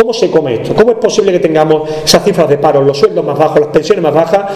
[0.00, 0.74] ¿Cómo se come esto?
[0.74, 4.02] ¿Cómo es posible que tengamos esas cifras de paro, los sueldos más bajos, las pensiones
[4.02, 4.46] más bajas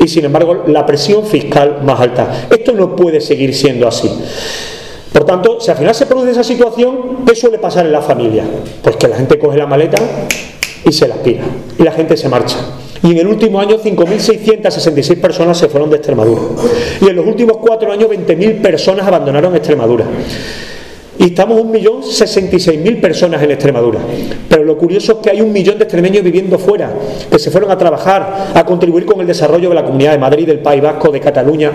[0.00, 2.48] y sin embargo la presión fiscal más alta?
[2.50, 4.10] Esto no puede seguir siendo así.
[5.12, 8.42] Por tanto, si al final se produce esa situación, ¿qué suele pasar en la familia?
[8.82, 9.98] Pues que la gente coge la maleta
[10.84, 11.44] y se la pira
[11.78, 12.56] y la gente se marcha.
[13.04, 16.42] Y en el último año 5.666 personas se fueron de Extremadura.
[17.00, 20.04] Y en los últimos cuatro años 20.000 personas abandonaron Extremadura.
[21.20, 24.00] Y estamos 1.066.000 personas en Extremadura.
[24.48, 26.90] Pero lo curioso es que hay un millón de extremeños viviendo fuera,
[27.30, 30.46] que se fueron a trabajar, a contribuir con el desarrollo de la Comunidad de Madrid,
[30.46, 31.72] del País Vasco, de Cataluña.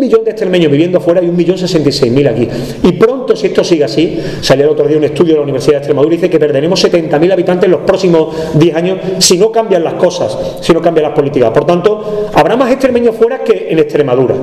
[0.00, 2.48] Millón de extremeños viviendo fuera y un millón 66.000 aquí.
[2.82, 5.74] Y pronto, si esto sigue así, salió el otro día un estudio de la Universidad
[5.74, 9.52] de Extremadura y dice que perderemos 70.000 habitantes en los próximos 10 años si no
[9.52, 11.50] cambian las cosas, si no cambian las políticas.
[11.50, 14.34] Por tanto, habrá más extremeños fuera que en Extremadura.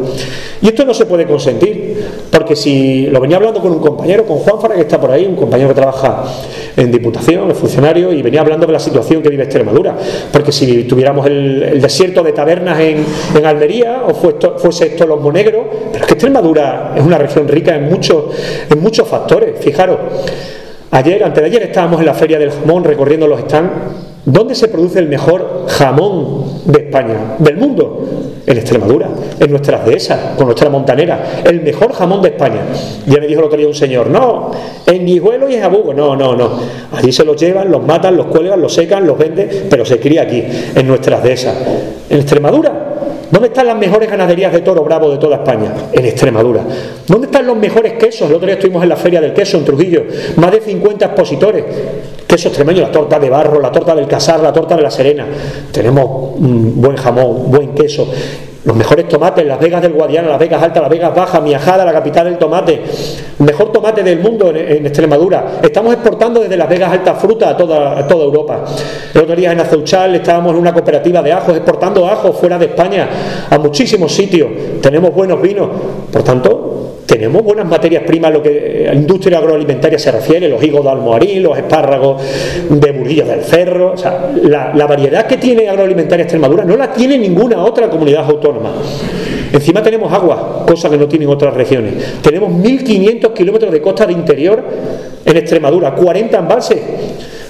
[0.61, 4.37] Y esto no se puede consentir, porque si lo venía hablando con un compañero, con
[4.37, 6.23] Juan Fara, que está por ahí, un compañero que trabaja
[6.75, 9.95] en Diputación, es funcionario, y venía hablando de la situación que vive Extremadura.
[10.31, 15.65] Porque si tuviéramos el, desierto de tabernas en, en Almería, o fuese esto los monegros,
[15.91, 18.25] pero es que Extremadura es una región rica en muchos,
[18.69, 19.60] en muchos factores.
[19.60, 19.97] Fijaros,
[20.91, 23.71] ayer, antes de ayer, estábamos en la Feria del Jamón recorriendo los stands.
[24.25, 28.03] ¿Dónde se produce el mejor jamón de España, del mundo?
[28.45, 29.07] En Extremadura,
[29.39, 31.41] en nuestras dehesas, con nuestra montanera.
[31.45, 32.60] El mejor jamón de España.
[33.05, 34.51] Ya me dijo el otro día un señor, no,
[34.86, 35.93] en Guijuelo y en Abugo.
[35.93, 36.60] No, no, no.
[36.91, 40.23] Allí se los llevan, los matan, los cuelgan, los secan, los venden, pero se cría
[40.23, 40.43] aquí,
[40.75, 41.55] en nuestras dehesas.
[42.10, 42.87] En Extremadura,
[43.29, 45.73] ¿Dónde están las mejores ganaderías de toro bravo de toda España?
[45.91, 46.61] En Extremadura.
[47.07, 48.29] ¿Dónde están los mejores quesos?
[48.29, 50.03] El otro día estuvimos en la Feria del Queso en Trujillo.
[50.37, 51.65] Más de 50 expositores.
[52.25, 55.25] Queso extremeño, la torta de barro, la torta del Casar, la torta de la Serena.
[55.71, 58.07] Tenemos mm, buen jamón, buen queso.
[58.67, 61.93] Los mejores tomates, las Vegas del Guadiana, las Vegas Altas, las Vegas Bajas, Miajada, la
[61.93, 62.82] capital del tomate,
[63.39, 65.60] mejor tomate del mundo en, Extremadura.
[65.63, 68.65] Estamos exportando desde las Vegas Altas fruta a toda, toda Europa.
[69.13, 72.65] El otro día en Aceuchal estábamos en una cooperativa de ajos, exportando ajos fuera de
[72.65, 73.08] España
[73.49, 74.49] a muchísimos sitios.
[74.82, 75.69] Tenemos buenos vinos.
[76.12, 76.76] Por tanto,
[77.07, 80.91] tenemos buenas materias primas lo que a la industria agroalimentaria se refiere, los higos de
[80.91, 82.21] almoharín, los espárragos
[82.69, 86.91] de Burguillo del Cerro, o sea, la, la, variedad que tiene agroalimentaria Extremadura no la
[86.91, 88.73] tiene ninguna otra comunidad autónoma.
[89.53, 91.93] Encima tenemos agua, cosa que no tienen otras regiones.
[92.21, 94.61] Tenemos 1.500 kilómetros de costa de interior
[95.23, 96.79] en Extremadura, 40 embalses.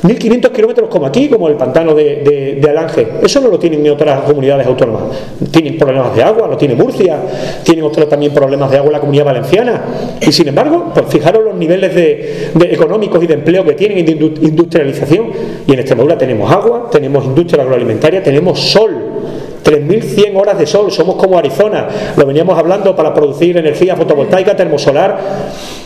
[0.03, 3.07] 1.500 kilómetros como aquí, como el pantano de, Alange.
[3.23, 5.03] Eso no lo tienen ni otras comunidades autónomas.
[5.51, 7.17] Tienen problemas de agua, lo tiene Murcia,
[7.63, 9.81] tienen otros también problemas de agua la comunidad valenciana.
[10.21, 14.03] Y sin embargo, pues fijaros los niveles de, económicos y de empleo que tienen y
[14.03, 15.31] de industrialización.
[15.65, 18.95] Y en Extremadura tenemos agua, tenemos industria agroalimentaria, tenemos sol.
[19.63, 25.19] 3.100 horas de sol, somos como Arizona, lo veníamos hablando para producir energía fotovoltaica, termosolar.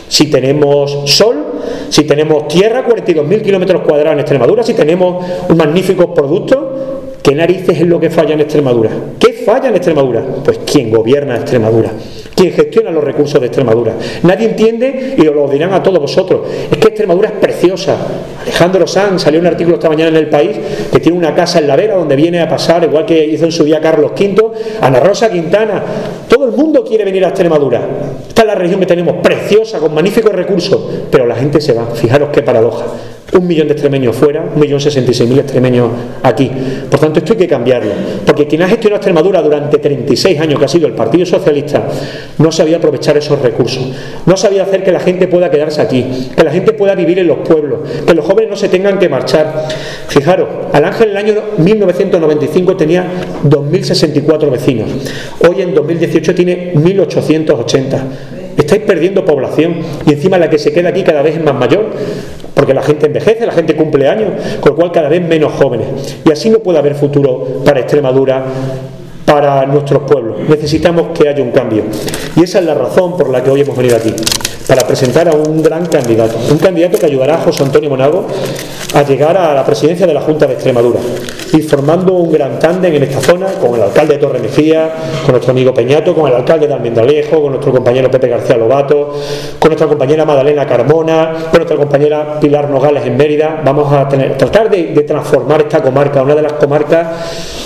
[0.06, 1.51] Si tenemos sol,
[1.88, 7.80] si tenemos tierra, 42.000 kilómetros cuadrados en Extremadura, si tenemos un magnífico producto, ¿qué narices
[7.80, 8.90] es lo que falla en Extremadura?
[9.18, 10.24] ¿Qué falla en Extremadura?
[10.44, 11.90] Pues quien gobierna Extremadura
[12.34, 13.94] quien gestiona los recursos de Extremadura.
[14.22, 16.40] Nadie entiende y lo dirán a todos vosotros.
[16.70, 17.96] Es que Extremadura es preciosa.
[18.42, 20.56] Alejandro Sanz salió un artículo esta mañana en el país
[20.90, 23.52] que tiene una casa en la Vera donde viene a pasar, igual que hizo en
[23.52, 25.82] su día Carlos V, Ana Rosa Quintana.
[26.28, 27.80] Todo el mundo quiere venir a Extremadura.
[28.26, 31.86] Esta es la región que tenemos, preciosa, con magníficos recursos, pero la gente se va.
[31.94, 32.86] Fijaros qué paradoja
[33.32, 35.88] un millón de extremeños fuera, un millón sesenta y seis mil extremeños
[36.22, 36.50] aquí.
[36.90, 37.90] Por tanto, esto hay que cambiarlo,
[38.26, 41.88] porque quien ha gestionado Extremadura durante 36 años, que ha sido el Partido Socialista,
[42.38, 43.84] no sabía aprovechar esos recursos,
[44.26, 47.26] no sabía hacer que la gente pueda quedarse aquí, que la gente pueda vivir en
[47.26, 49.66] los pueblos, que los jóvenes no se tengan que marchar.
[50.08, 53.06] Fijaros, al Ángel en el año 1995 tenía
[53.44, 54.88] 2.064 vecinos,
[55.48, 58.41] hoy en 2018 tiene 1.880.
[58.56, 61.86] Estáis perdiendo población y encima la que se queda aquí cada vez es más mayor
[62.54, 65.86] porque la gente envejece, la gente cumple años, con lo cual cada vez menos jóvenes.
[66.24, 68.44] Y así no puede haber futuro para Extremadura,
[69.24, 70.48] para nuestros pueblos.
[70.48, 71.82] Necesitamos que haya un cambio.
[72.36, 74.14] Y esa es la razón por la que hoy hemos venido aquí,
[74.66, 78.26] para presentar a un gran candidato, un candidato que ayudará a José Antonio Monago
[78.94, 81.00] a llegar a la presidencia de la Junta de Extremadura
[81.52, 84.90] y formando un gran tándem en esta zona con el alcalde de Torre Mejía,
[85.22, 89.14] con nuestro amigo Peñato, con el alcalde de Almendalejo, con nuestro compañero Pepe García Lobato,
[89.58, 93.60] con nuestra compañera Madalena Carmona, con nuestra compañera Pilar Nogales en Mérida.
[93.64, 97.08] Vamos a tratar de, de transformar esta comarca, una de las comarcas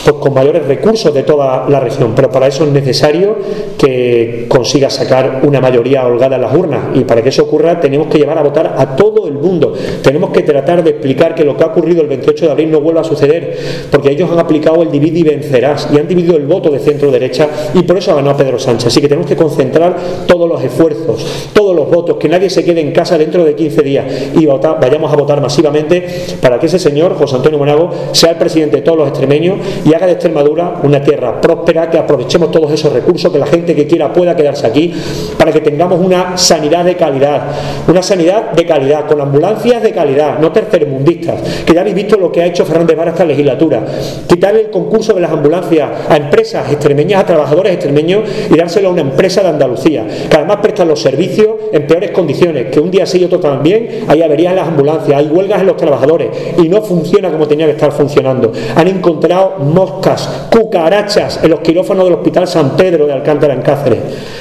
[0.04, 3.36] pues, con mayores recursos de toda la región, pero para eso es necesario
[3.78, 8.08] que consiga sacar una mayoría holgada en las urnas y para que eso ocurra tenemos
[8.08, 9.74] que llevar a votar a todo el mundo.
[10.02, 12.80] Tenemos que tratar de explicar que lo que ha ocurrido el 28 de abril no
[12.80, 13.56] vuelva a suceder,
[13.90, 17.10] porque ellos han aplicado el divide y vencerás y han dividido el voto de centro
[17.10, 18.86] derecha y por eso ha ganado Pedro Sánchez.
[18.86, 22.80] Así que tenemos que concentrar todos los esfuerzos, todos los votos, que nadie se quede
[22.80, 26.06] en casa dentro de 15 días y vayamos a votar masivamente
[26.40, 29.94] para que ese señor, José Antonio Monago, sea el presidente de todos los extremeños y
[29.94, 33.86] haga de Extremadura una tierra próspera, que aprovechemos todos esos recursos, que la gente que
[33.86, 34.92] quiera pueda quedarse aquí,
[35.38, 37.42] para que tengamos una sanidad de calidad,
[37.88, 42.30] una sanidad de calidad, con ambulancias de calidad, no tercermundistas, que ya habéis visto lo
[42.32, 43.84] que ha hecho Fernández Vara esta legislatura,
[44.26, 48.92] quitarle el concurso de las ambulancias a empresas extremeñas, a trabajadores extremeños y dárselo a
[48.92, 53.06] una empresa de Andalucía, que además presta los servicios en peores condiciones, que un día
[53.06, 56.68] sí y otro también hay averías en las ambulancias, hay huelgas en los trabajadores y
[56.68, 58.52] no funciona como tenía que estar funcionando.
[58.74, 63.98] Han encontrado moscas, cucarachas en los quirófanos del Hospital San Pedro de Alcántara en Cáceres.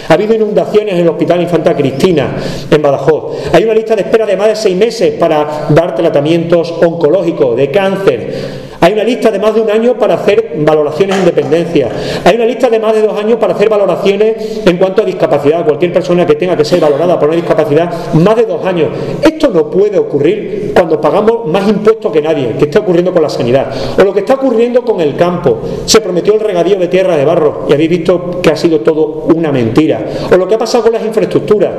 [0.07, 2.24] Ha habido inundaciones en el Hospital Infanta Cristina
[2.71, 3.53] en Badajoz.
[3.53, 7.71] Hay una lista de espera de más de seis meses para dar tratamientos oncológicos, de
[7.71, 11.89] cáncer hay una lista de más de un año para hacer valoraciones en dependencia.
[12.23, 15.65] Hay una lista de más de dos años para hacer valoraciones en cuanto a discapacidad.
[15.65, 18.89] Cualquier persona que tenga que ser valorada por una discapacidad, más de dos años.
[19.23, 23.29] Esto no puede ocurrir cuando pagamos más impuestos que nadie, que está ocurriendo con la
[23.29, 23.73] sanidad.
[23.99, 25.61] O lo que está ocurriendo con el campo.
[25.87, 29.25] Se prometió el regadío de tierra de barro y habéis visto que ha sido todo
[29.33, 30.05] una mentira.
[30.31, 31.71] O lo que ha pasado con las infraestructuras.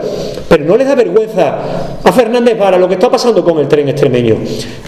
[0.49, 3.89] Pero no les da vergüenza a Fernández Vara lo que está pasando con el tren
[3.89, 4.39] extremeño.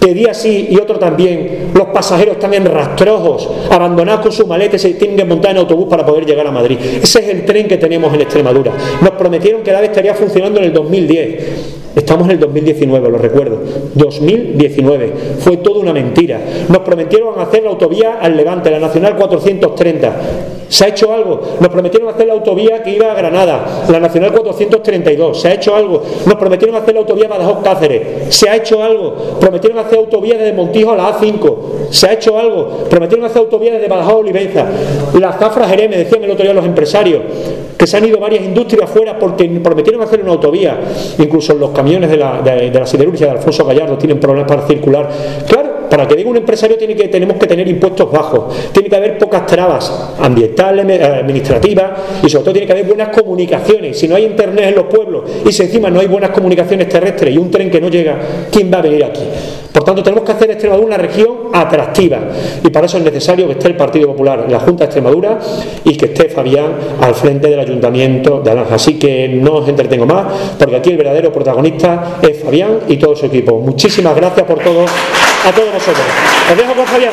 [0.01, 2.08] Que día sí y otro también los pasajeros
[2.39, 6.47] también rastrojos, abandonados con sus maletes, se tienen que montar en autobús para poder llegar
[6.47, 6.79] a Madrid.
[7.03, 8.73] Ese es el tren que tenemos en Extremadura.
[9.01, 11.88] Nos prometieron que la vez estaría funcionando en el 2010.
[11.95, 13.59] Estamos en el 2019, lo recuerdo.
[13.95, 15.13] 2019.
[15.41, 16.41] Fue toda una mentira.
[16.69, 20.17] Nos prometieron hacer la autovía al Levante, la Nacional 430
[20.69, 21.41] ¿Se ha hecho algo?
[21.61, 25.41] Nos prometieron hacer la autovía que iba a Granada, la Nacional 432.
[25.41, 26.03] ¿Se ha hecho algo?
[26.27, 28.03] Nos prometieron hacer la autovía Badajoz-Cáceres.
[28.29, 29.15] ¿Se ha hecho algo?
[29.41, 31.57] Prometieron hacer autovía desde Montijo a la A5.
[31.91, 32.85] ¿Se ha hecho algo?
[32.91, 34.67] Prometieron hacer autovía desde Badajoz a Olivenza.
[35.19, 37.23] Las zafras Jerez, me decían el otro día los empresarios,
[37.79, 40.79] que se han ido varias industrias afuera porque prometieron hacer una autovía.
[41.19, 45.09] Incluso los camiones de la, de, la siderurgia de Alfonso Gallardo tienen problemas para circular.
[45.89, 50.15] Para que diga un empresario tenemos que tener impuestos bajos, tiene que haber pocas trabas
[50.21, 51.91] ambientales, eh, administrativas
[52.23, 53.99] y sobre todo tiene que haber buenas comunicaciones.
[53.99, 57.35] Si no hay internet en los pueblos y si encima no hay buenas comunicaciones terrestres
[57.35, 58.19] y un tren que no llega,
[58.51, 59.23] ¿quién va a venir aquí?
[59.73, 62.19] Por tanto, tenemos que hacer Extremadura una región atractiva
[62.65, 65.39] y para eso es necesario que esté el Partido Popular en la Junta de Extremadura
[65.85, 68.75] y que esté Fabián al frente del Ayuntamiento de Alanja.
[68.75, 70.27] Así que no os entretengo más
[70.59, 73.61] porque aquí el verdadero protagonista es Fabián y todo su equipo.
[73.61, 74.85] Muchísimas gracias por todo
[75.47, 76.07] a todos vosotros.
[76.51, 77.13] Os dejo con Fabián.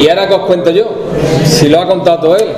[0.00, 0.90] Y ahora que os cuento yo,
[1.44, 2.48] si lo ha contado todo él.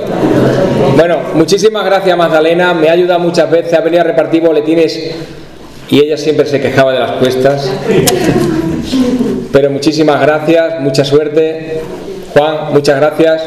[0.95, 5.15] Bueno, muchísimas gracias Magdalena, me ha ayudado muchas veces, ha venido a repartir boletines
[5.89, 7.71] y ella siempre se quejaba de las cuestas.
[9.51, 11.81] Pero muchísimas gracias, mucha suerte.
[12.33, 13.41] Juan, muchas gracias.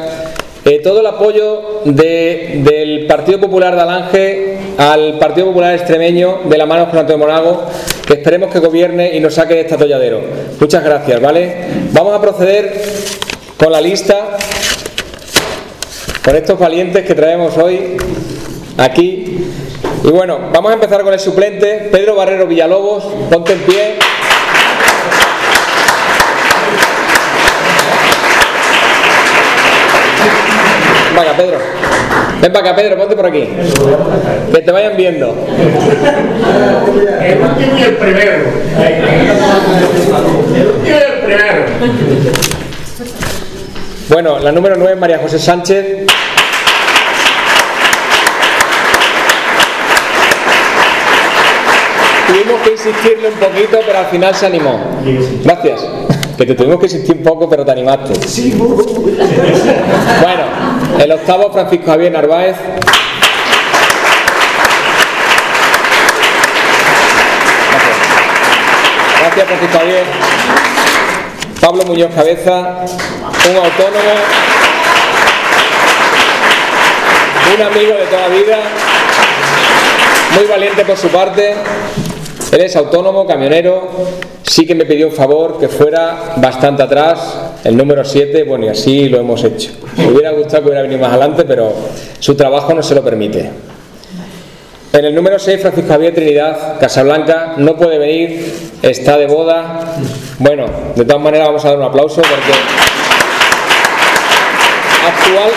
[0.65, 6.57] Eh, todo el apoyo de- del Partido Popular de Alange al Partido Popular Extremeño de
[6.57, 7.65] la mano con Antonio Monago,
[8.07, 10.21] que esperemos que gobierne y nos saque de este atolladero.
[10.61, 11.53] Muchas gracias, ¿vale?
[11.91, 12.81] Vamos a proceder
[13.57, 14.37] con la lista,
[16.25, 17.97] con estos valientes que traemos hoy
[18.79, 19.39] aquí.
[20.05, 23.95] Y bueno, vamos a empezar con el suplente, Pedro Barrero Villalobos, ponte en pie.
[31.23, 31.59] Ven acá, Pedro.
[32.41, 33.49] Ven para acá, Pedro, ponte por aquí.
[34.53, 35.47] Que te vayan viendo.
[37.21, 38.33] El último y el primero.
[38.77, 39.05] El
[39.45, 41.65] último y el primero.
[44.09, 46.07] Bueno, la número 9, María José Sánchez.
[52.27, 54.81] Tuvimos que insistirle un poquito, pero al final se animó.
[55.45, 55.87] Gracias.
[56.37, 58.13] Que te tuvimos que insistir un poco, pero te animaste.
[60.21, 60.45] Bueno,
[60.99, 62.57] el octavo, Francisco Javier Narváez.
[69.21, 69.47] Gracias.
[69.47, 70.05] Francisco Javier.
[71.63, 72.81] Pablo Muñoz Cabeza,
[73.49, 74.15] un autónomo,
[77.55, 78.59] un amigo de toda vida,
[80.35, 81.55] muy valiente por su parte.
[82.51, 83.91] Él es autónomo, camionero,
[84.43, 88.69] sí que me pidió un favor que fuera bastante atrás, el número 7, bueno, y
[88.69, 89.71] así lo hemos hecho.
[89.97, 91.73] Me hubiera gustado que hubiera venido más adelante, pero
[92.19, 93.51] su trabajo no se lo permite.
[94.93, 98.53] En el número 6, Francisco Javier Trinidad, Casablanca, no puede venir,
[98.83, 99.97] está de boda.
[100.39, 102.53] Bueno, de todas maneras vamos a dar un aplauso porque
[105.09, 105.51] actual,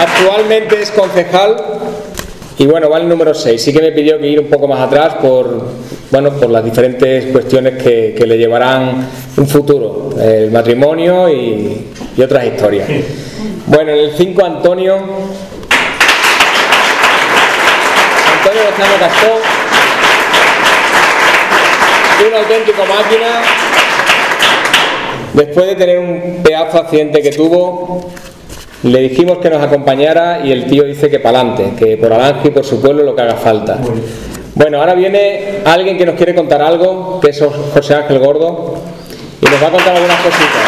[0.00, 1.56] actualmente es concejal
[2.58, 3.62] y bueno, va el número 6.
[3.62, 5.68] Sí que me pidió que ir un poco más atrás por,
[6.12, 12.22] bueno, por las diferentes cuestiones que, que le llevarán un futuro, el matrimonio y, y
[12.22, 12.86] otras historias.
[13.66, 14.94] Bueno, en el 5, Antonio.
[18.36, 19.38] Antonio Lozano Castón,
[22.28, 23.26] un auténtico máquina,
[25.32, 28.10] después de tener un pedazo accidente que tuvo,
[28.82, 32.48] le dijimos que nos acompañara y el tío dice que para adelante, que por Alange
[32.48, 33.78] y por su pueblo lo que haga falta.
[34.54, 38.74] Bueno, ahora viene alguien que nos quiere contar algo, que es José Ángel Gordo,
[39.40, 40.62] y nos va a contar algunas cositas.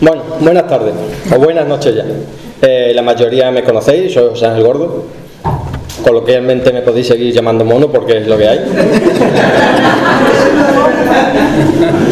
[0.00, 0.92] Bueno, buenas tardes,
[1.32, 2.04] o buenas noches ya.
[2.62, 5.04] Eh, la mayoría me conocéis, soy José Ángel Gordo.
[6.02, 8.60] Coloquialmente me podéis seguir llamando mono porque es lo que hay.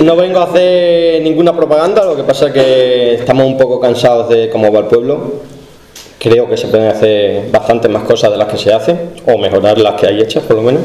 [0.04, 4.28] No vengo a hacer ninguna propaganda, lo que pasa es que estamos un poco cansados
[4.28, 5.32] de cómo va el pueblo.
[6.18, 9.78] Creo que se pueden hacer bastantes más cosas de las que se hacen, o mejorar
[9.78, 10.82] las que hay hechas por lo menos.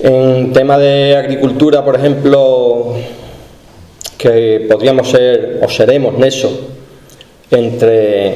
[0.00, 2.94] En tema de agricultura, por ejemplo,
[4.18, 6.50] que podríamos ser o seremos nexo
[7.50, 8.34] entre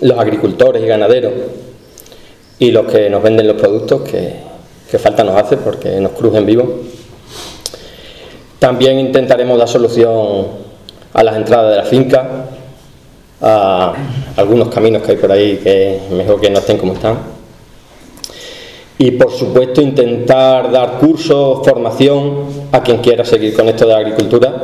[0.00, 1.32] los agricultores y ganaderos
[2.58, 4.34] y los que nos venden los productos que,
[4.90, 6.66] que falta nos hace porque nos crujen vivos.
[8.64, 10.46] También intentaremos dar solución
[11.12, 12.46] a las entradas de la finca,
[13.42, 13.92] a
[14.38, 17.18] algunos caminos que hay por ahí que mejor que no estén como están.
[18.96, 23.98] Y por supuesto intentar dar cursos, formación a quien quiera seguir con esto de la
[23.98, 24.54] agricultura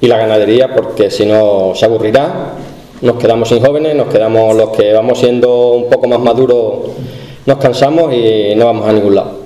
[0.00, 2.54] y la ganadería porque si no se aburrirá
[3.02, 6.90] nos quedamos sin jóvenes, nos quedamos los que vamos siendo un poco más maduros,
[7.46, 9.45] nos cansamos y no vamos a ningún lado.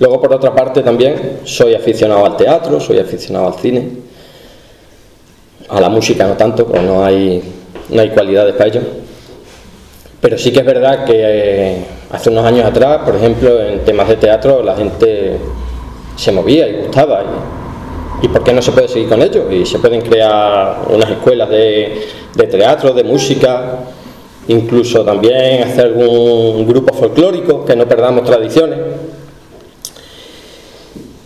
[0.00, 3.88] Luego, por otra parte, también soy aficionado al teatro, soy aficionado al cine,
[5.68, 7.42] a la música no tanto, porque no hay,
[7.88, 8.80] no hay cualidades para ello.
[10.20, 14.08] Pero sí que es verdad que eh, hace unos años atrás, por ejemplo, en temas
[14.08, 15.36] de teatro, la gente
[16.16, 17.22] se movía y gustaba.
[17.22, 19.50] Y, ¿Y por qué no se puede seguir con ello?
[19.50, 23.80] Y se pueden crear unas escuelas de, de teatro, de música,
[24.46, 28.78] incluso también hacer algún grupo folclórico, que no perdamos tradiciones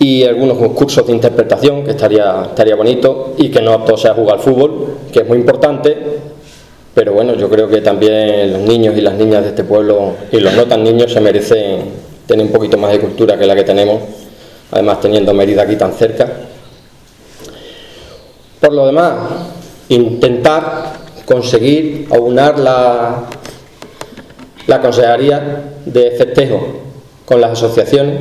[0.02, 4.38] y algunos cursos de interpretación, que estaría, estaría bonito, y que no todo sea jugar
[4.38, 5.96] al fútbol, que es muy importante,
[6.92, 10.40] pero bueno, yo creo que también los niños y las niñas de este pueblo, y
[10.40, 11.82] los no tan niños, se merecen
[12.26, 14.02] tener un poquito más de cultura que la que tenemos,
[14.72, 16.28] además teniendo Mérida aquí tan cerca.
[18.58, 19.14] Por lo demás,
[19.88, 20.94] intentar
[21.24, 23.24] conseguir aunar la,
[24.66, 26.60] la consejería de festejo
[27.24, 28.16] con las asociaciones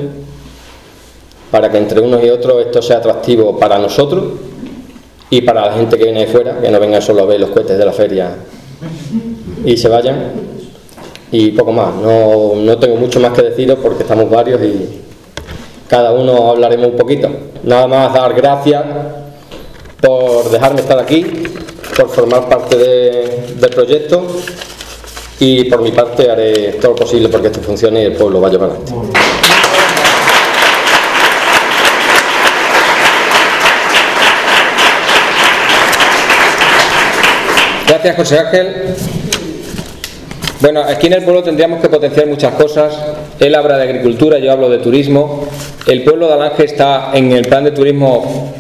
[1.52, 4.24] para que entre unos y otros esto sea atractivo para nosotros
[5.30, 7.50] y para la gente que viene de fuera, que no venga solo a ver los
[7.52, 8.36] cohetes de la feria
[9.66, 10.32] y se vayan.
[11.34, 15.02] Y poco más, no, no tengo mucho más que deciros porque estamos varios y
[15.88, 17.30] cada uno hablaremos un poquito.
[17.64, 18.84] Nada más dar gracias
[20.02, 21.26] por dejarme estar aquí,
[21.96, 24.28] por formar parte de, del proyecto
[25.40, 28.60] y por mi parte haré todo lo posible porque esto funcione y el pueblo vaya
[28.60, 29.41] para adelante.
[37.92, 38.68] Gracias, José Ángel.
[40.62, 42.98] Bueno, aquí en el pueblo tendríamos que potenciar muchas cosas.
[43.38, 45.46] Él habla de agricultura, yo hablo de turismo.
[45.86, 48.54] El pueblo de Alange está en el plan de turismo.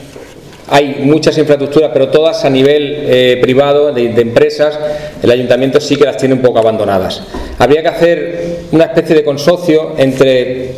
[0.67, 4.77] Hay muchas infraestructuras, pero todas a nivel eh, privado, de, empresas.
[5.23, 7.23] El ayuntamiento sí que las tiene un poco abandonadas.
[7.57, 10.73] Habría que hacer una especie de consorcio entre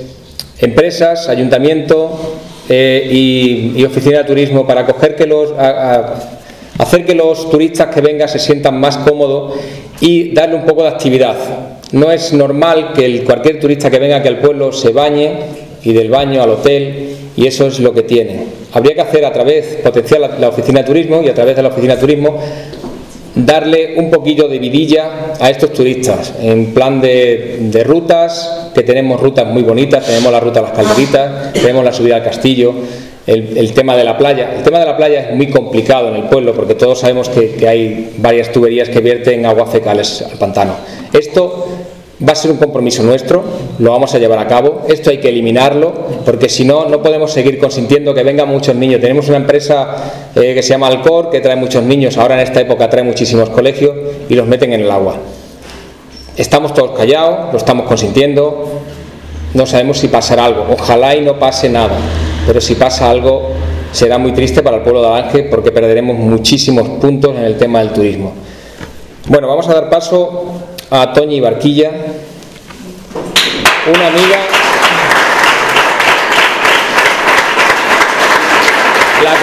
[0.60, 2.36] empresas, ayuntamiento
[2.70, 5.50] eh, y, oficina de turismo para coger que los.
[6.78, 9.54] Hacer que los turistas que vengan se sientan más cómodos
[10.00, 11.36] y darle un poco de actividad.
[11.92, 15.32] No es normal que el, cualquier turista que venga aquí al pueblo se bañe
[15.84, 18.46] y del baño al hotel y eso es lo que tiene.
[18.74, 21.70] Habría que hacer a través, potenciar la, oficina de turismo y a través de la
[21.70, 22.40] oficina de turismo
[23.36, 29.20] darle un poquillo de vidilla a estos turistas en plan de, de, rutas, que tenemos
[29.20, 32.74] rutas muy bonitas, tenemos la ruta a las calderitas, tenemos la subida al castillo,
[33.28, 34.54] el, tema de la playa.
[34.58, 37.56] El tema de la playa es muy complicado en el pueblo porque todos sabemos que,
[37.56, 40.76] que hay varias tuberías que vierten aguas fecales al pantano.
[41.14, 41.68] Esto
[42.28, 43.44] va a ser un compromiso nuestro,
[43.80, 45.94] lo vamos a llevar a cabo, esto hay que eliminarlo,
[46.26, 49.02] porque si no, no podemos seguir consintiendo que vengan muchos niños.
[49.02, 49.96] Tenemos una empresa
[50.36, 53.50] eh, que se llama Alcor, que trae muchos niños, ahora en esta época trae muchísimos
[53.50, 53.96] colegios
[54.30, 55.16] y los meten en el agua.
[56.38, 58.82] Estamos todos callados, lo estamos consintiendo,
[59.54, 61.98] no sabemos si pasará algo, ojalá y no pase nada,
[62.46, 63.52] pero si pasa algo
[63.92, 67.80] será muy triste para el pueblo de Alange porque perderemos muchísimos puntos en el tema
[67.80, 68.34] del turismo.
[69.28, 70.54] Bueno, vamos a dar paso
[70.90, 71.92] a Toñi Barquilla,
[73.88, 74.38] una amiga.
[79.24, 79.34] La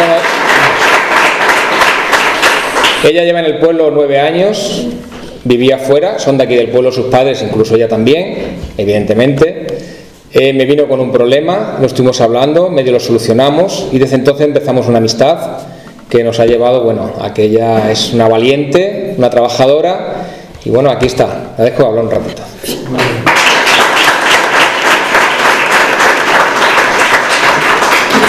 [3.03, 4.87] ella lleva en el pueblo nueve años,
[5.45, 9.80] vivía fuera, son de aquí del pueblo sus padres, incluso ella también, evidentemente.
[10.33, 14.47] Eh, me vino con un problema, lo estuvimos hablando, medio lo solucionamos y desde entonces
[14.47, 15.59] empezamos una amistad
[16.09, 20.27] que nos ha llevado, bueno, a que ella es una valiente, una trabajadora
[20.65, 22.43] y bueno, aquí está, la dejo hablar un ratito.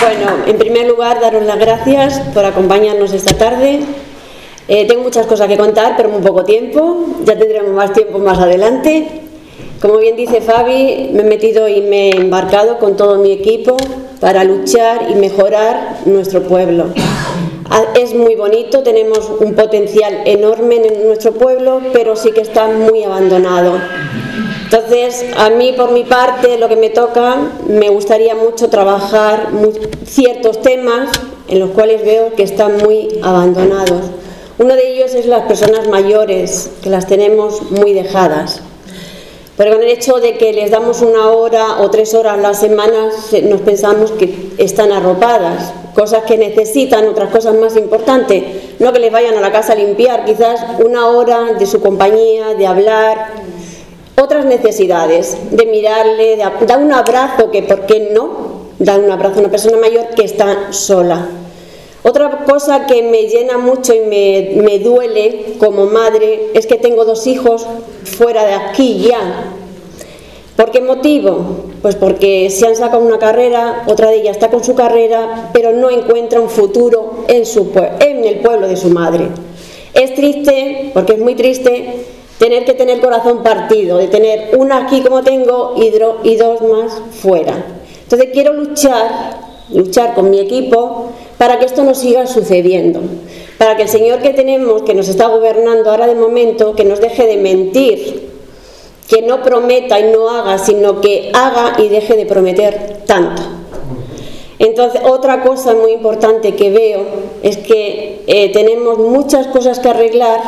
[0.01, 3.81] Bueno, en primer lugar, daros las gracias por acompañarnos esta tarde.
[4.67, 7.05] Eh, tengo muchas cosas que contar, pero muy poco tiempo.
[7.25, 9.21] Ya tendremos más tiempo más adelante.
[9.81, 13.77] Como bien dice Fabi, me he metido y me he embarcado con todo mi equipo
[14.19, 16.93] para luchar y mejorar nuestro pueblo.
[17.95, 23.03] Es muy bonito, tenemos un potencial enorme en nuestro pueblo, pero sí que está muy
[23.03, 23.79] abandonado.
[24.65, 29.47] Entonces, a mí por mi parte, lo que me toca, me gustaría mucho trabajar
[30.05, 31.09] ciertos temas
[31.47, 34.11] en los cuales veo que están muy abandonados.
[34.59, 38.61] Uno de ellos es las personas mayores, que las tenemos muy dejadas.
[39.61, 42.55] Pero con el hecho de que les damos una hora o tres horas a la
[42.55, 43.11] semana,
[43.43, 48.43] nos pensamos que están arropadas, cosas que necesitan, otras cosas más importantes.
[48.79, 52.55] No que les vayan a la casa a limpiar, quizás una hora de su compañía,
[52.55, 53.33] de hablar,
[54.19, 59.35] otras necesidades, de mirarle, de dar un abrazo, que por qué no dar un abrazo
[59.35, 61.27] a una persona mayor que está sola.
[62.03, 67.05] Otra cosa que me llena mucho y me, me duele como madre es que tengo
[67.05, 67.65] dos hijos
[68.03, 69.53] fuera de aquí ya.
[70.55, 71.65] ¿Por qué motivo?
[71.81, 75.73] Pues porque se han sacado una carrera, otra de ellas está con su carrera, pero
[75.73, 79.27] no encuentra un futuro en, su, en el pueblo de su madre.
[79.93, 82.05] Es triste, porque es muy triste,
[82.37, 85.91] tener que tener corazón partido, de tener una aquí como tengo y,
[86.27, 87.63] y dos más fuera.
[88.03, 89.39] Entonces quiero luchar,
[89.69, 91.11] luchar con mi equipo
[91.41, 93.01] para que esto no siga sucediendo,
[93.57, 97.01] para que el Señor que tenemos, que nos está gobernando ahora de momento, que nos
[97.01, 98.29] deje de mentir,
[99.09, 103.41] que no prometa y no haga, sino que haga y deje de prometer tanto.
[104.59, 107.05] Entonces, otra cosa muy importante que veo
[107.41, 110.41] es que eh, tenemos muchas cosas que arreglar,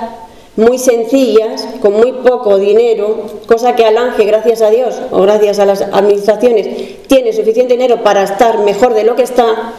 [0.57, 5.65] muy sencillas, con muy poco dinero, cosa que Alange, gracias a Dios o gracias a
[5.65, 9.73] las administraciones, tiene suficiente dinero para estar mejor de lo que está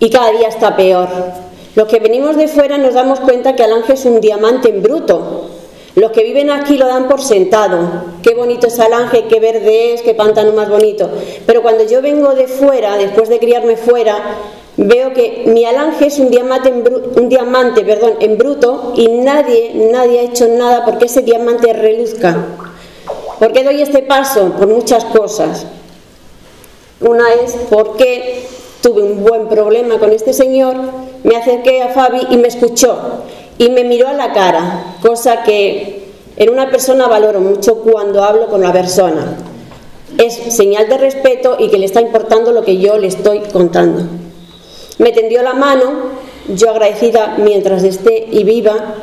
[0.00, 1.08] y cada día está peor.
[1.76, 5.50] Los que venimos de fuera nos damos cuenta que Alange es un diamante en bruto.
[5.94, 7.78] Los que viven aquí lo dan por sentado.
[8.22, 11.08] Qué bonito es Alange, qué verde es, qué pantano más bonito.
[11.46, 14.36] Pero cuando yo vengo de fuera, después de criarme fuera,
[14.76, 16.84] veo que mi Alange es un diamante, en
[17.16, 22.36] un diamante perdón, en bruto y nadie, nadie ha hecho nada porque ese diamante reluzca.
[23.38, 24.52] ¿Por qué doy este paso?
[24.58, 25.66] Por muchas cosas.
[27.00, 28.46] Una es porque
[28.82, 30.76] tuve un buen problema con este señor,
[31.22, 33.22] me acerqué a Fabi y me escuchó
[33.58, 36.00] y me miró a la cara, cosa que
[36.36, 39.36] en una persona valoro mucho cuando hablo con la persona.
[40.16, 44.04] Es señal de respeto y que le está importando lo que yo le estoy contando.
[44.98, 45.92] Me tendió la mano,
[46.48, 48.96] yo agradecida mientras esté y viva.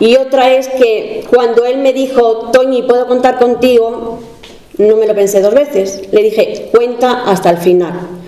[0.00, 4.18] Y otra es que cuando él me dijo, Toñi, ¿puedo contar contigo?
[4.78, 6.02] No me lo pensé dos veces.
[6.10, 8.21] Le dije, cuenta hasta el final.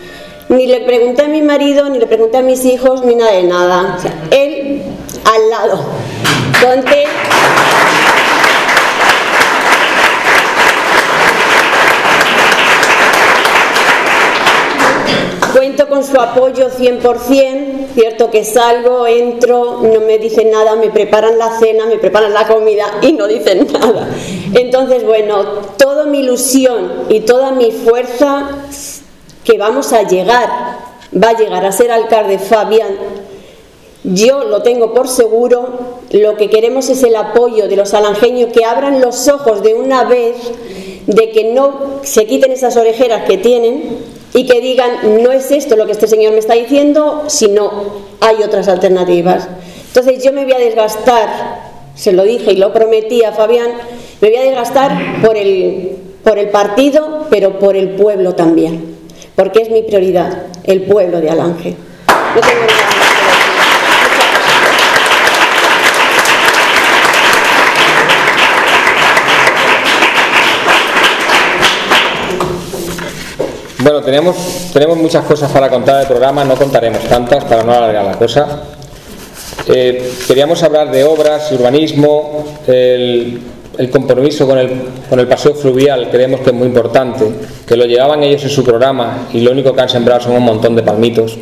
[0.48, 3.42] Ni le pregunté a mi marido, ni le pregunté a mis hijos, ni nada de
[3.44, 3.96] nada.
[3.96, 4.82] O sea, él
[5.24, 5.80] al lado.
[6.62, 7.06] Donde
[15.54, 21.38] Cuento con su apoyo 100%, cierto que salgo, entro, no me dicen nada, me preparan
[21.38, 24.08] la cena, me preparan la comida y no dicen nada.
[24.52, 25.44] Entonces, bueno,
[25.78, 28.48] toda mi ilusión y toda mi fuerza
[29.44, 30.48] que vamos a llegar,
[31.22, 32.96] va a llegar a ser alcalde Fabián,
[34.04, 38.64] yo lo tengo por seguro, lo que queremos es el apoyo de los alangeños que
[38.64, 40.36] abran los ojos de una vez,
[41.06, 43.98] de que no se quiten esas orejeras que tienen
[44.34, 47.70] y que digan, no es esto lo que este señor me está diciendo, sino
[48.20, 49.48] hay otras alternativas.
[49.88, 51.60] Entonces yo me voy a desgastar,
[51.94, 53.70] se lo dije y lo prometí a Fabián,
[54.20, 58.93] me voy a desgastar por el, por el partido, pero por el pueblo también,
[59.36, 61.76] porque es mi prioridad, el pueblo de Alange.
[62.34, 62.94] No tengo nada.
[73.78, 74.36] Bueno, tenemos,
[74.72, 78.62] tenemos muchas cosas para contar del programa, no contaremos tantas para no alargar la cosa.
[79.66, 83.42] Eh, queríamos hablar de obras, urbanismo, el,
[83.78, 84.70] el compromiso con el,
[85.08, 87.24] con el paseo fluvial, creemos que es muy importante,
[87.66, 90.42] que lo llevaban ellos en su programa y lo único que han sembrado son un
[90.42, 91.36] montón de palmitos,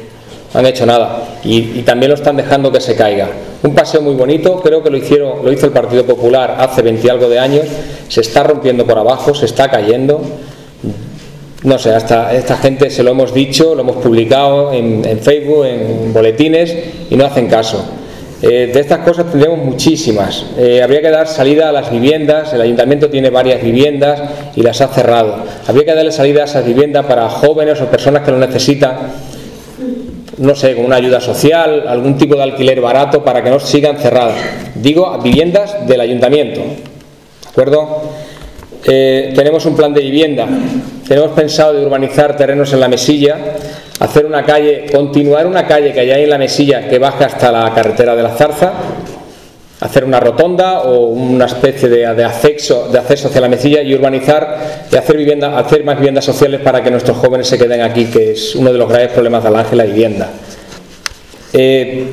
[0.53, 3.29] no han hecho nada y, también lo están dejando que se caiga.
[3.63, 7.07] Un paseo muy bonito, creo que lo, hicieron, lo hizo el Partido Popular hace 20
[7.07, 7.67] y algo de años,
[8.09, 10.21] se está rompiendo por abajo, se está cayendo
[11.65, 15.65] no sé, hasta esta gente se lo hemos dicho, lo hemos publicado en, en Facebook,
[15.65, 16.75] en boletines
[17.09, 17.85] y no hacen caso.
[18.43, 20.45] Eh, de estas cosas tendremos muchísimas.
[20.59, 24.21] Eh, habría que dar salida a las viviendas, el ayuntamiento tiene varias viviendas
[24.57, 25.37] y las ha cerrado.
[25.69, 28.97] Habría que darle salida a esas viviendas para jóvenes o personas que lo necesitan,
[30.39, 33.99] no sé, con una ayuda social, algún tipo de alquiler barato para que no sigan
[33.99, 34.39] cerradas.
[34.75, 36.61] Digo, viviendas del ayuntamiento.
[36.63, 38.03] ¿De acuerdo?
[38.85, 40.49] Eh, tenemos un plan de vivienda.
[41.07, 43.37] Tenemos pensado de urbanizar terrenos en la mesilla,
[44.03, 47.73] hacer una calle, continuar una calle que hay en la mesilla que baja hasta la
[47.73, 48.73] carretera de la Zarza,
[49.79, 54.87] hacer una rotonda o una especie de, acceso, de acceso hacia la mesilla y urbanizar
[54.91, 58.33] y hacer, vivienda, hacer más viviendas sociales para que nuestros jóvenes se queden aquí, que
[58.33, 60.31] es uno de los graves problemas de Alange, la vivienda.
[61.53, 62.07] Eh,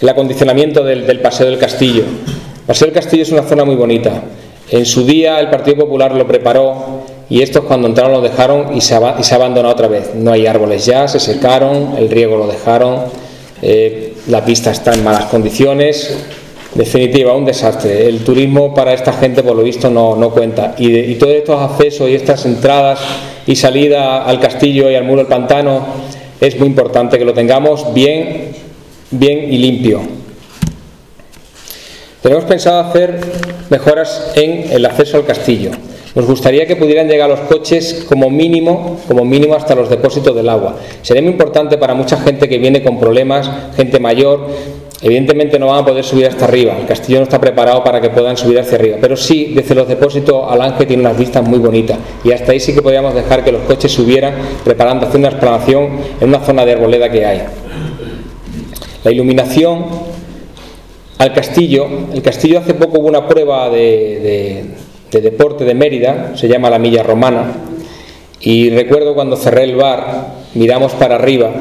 [0.00, 2.04] el acondicionamiento del Paseo del Castillo.
[2.04, 4.22] El Paseo del Castillo es una zona muy bonita.
[4.70, 8.80] En su día el Partido Popular lo preparó y estos cuando entraron lo dejaron y
[8.80, 10.14] se, aba- y abandonó otra vez.
[10.14, 13.04] No hay árboles ya, se secaron, el riego lo dejaron,
[13.62, 16.16] eh, la pista está en malas condiciones.
[16.74, 18.06] Definitiva, un desastre.
[18.06, 20.74] El turismo para esta gente, por lo visto, no, no cuenta.
[20.78, 23.00] Y, y todos estos accesos y estas entradas
[23.46, 25.86] y salida al castillo y al muro del pantano
[26.40, 28.52] es muy importante que lo tengamos bien,
[29.10, 30.02] bien y limpio.
[32.22, 33.18] Tenemos pensado hacer
[33.70, 35.70] mejoras en el acceso al castillo.
[36.14, 40.48] Nos gustaría que pudieran llegar los coches como mínimo, como mínimo hasta los depósitos del
[40.48, 40.76] agua.
[41.02, 44.46] Sería muy importante para mucha gente que viene con problemas, gente mayor.
[45.00, 46.76] Evidentemente no van a poder subir hasta arriba.
[46.78, 48.96] El castillo no está preparado para que puedan subir hacia arriba.
[49.00, 51.98] Pero sí, desde los depósitos al Ángel tiene unas vistas muy bonitas.
[52.24, 54.34] Y hasta ahí sí que podríamos dejar que los coches subieran,
[54.64, 55.88] preparando, haciendo una explanación
[56.20, 57.42] en una zona de arboleda que hay.
[59.04, 59.84] La iluminación
[61.18, 61.86] al castillo.
[62.12, 67.02] El castillo hace poco hubo una prueba de deporte de Mérida, se llama la Milla
[67.02, 67.52] Romana,
[68.40, 71.52] y recuerdo cuando cerré el bar, miramos para arriba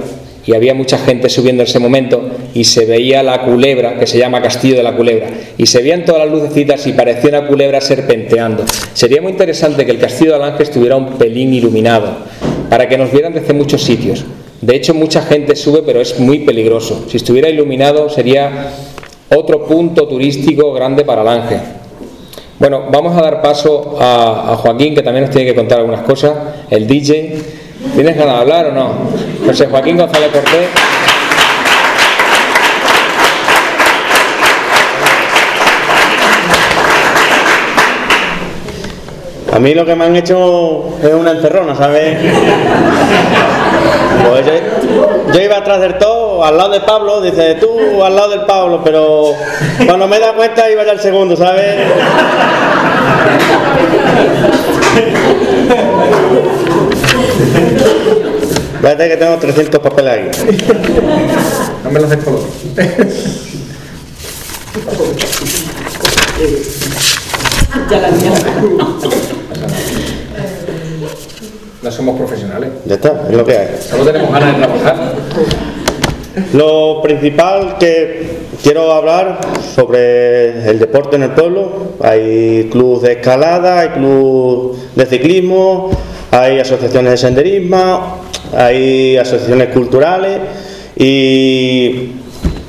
[0.46, 2.22] y había mucha gente subiendo en ese momento
[2.54, 5.28] y se veía la culebra, que se llama Castillo de la Culebra,
[5.58, 8.64] y se veían todas las lucecitas y parecía una culebra serpenteando.
[8.94, 12.20] Sería muy interesante que el Castillo de Alange estuviera un pelín iluminado,
[12.70, 14.24] para que nos vieran desde muchos sitios.
[14.62, 17.06] De hecho, mucha gente sube, pero es muy peligroso.
[17.10, 18.72] Si estuviera iluminado sería
[19.36, 21.77] otro punto turístico grande para Alange.
[22.60, 26.34] Bueno, vamos a dar paso a, Joaquín, que también nos tiene que contar algunas cosas,
[26.70, 27.40] el DJ.
[27.94, 28.94] ¿Tienes ganas de hablar o no?
[29.46, 30.97] José Joaquín González Cortés.
[39.58, 42.16] A mí lo que me han hecho es una encerrona, ¿sabes?
[44.30, 44.52] Pues yo,
[45.34, 48.82] yo, iba atrás del todo, al lado de Pablo, dice tú al lado del Pablo,
[48.84, 49.34] pero
[49.86, 51.76] cuando me da cuenta iba ya al segundo, ¿sabes?
[58.82, 60.30] Fíjate que tengo 300 papeles aquí.
[61.84, 62.42] No me lo haces color.
[67.90, 68.32] Ya la mía.
[71.88, 72.70] No somos profesionales.
[72.86, 73.68] Ya está, es lo que hay.
[73.80, 75.14] Solo tenemos ganas de trabajar.
[76.52, 79.40] Lo principal que quiero hablar
[79.74, 81.94] sobre el deporte en el pueblo.
[82.04, 85.90] Hay clubes de escalada, hay clubes de ciclismo,
[86.30, 88.18] hay asociaciones de senderismo,
[88.54, 90.42] hay asociaciones culturales
[90.98, 92.16] y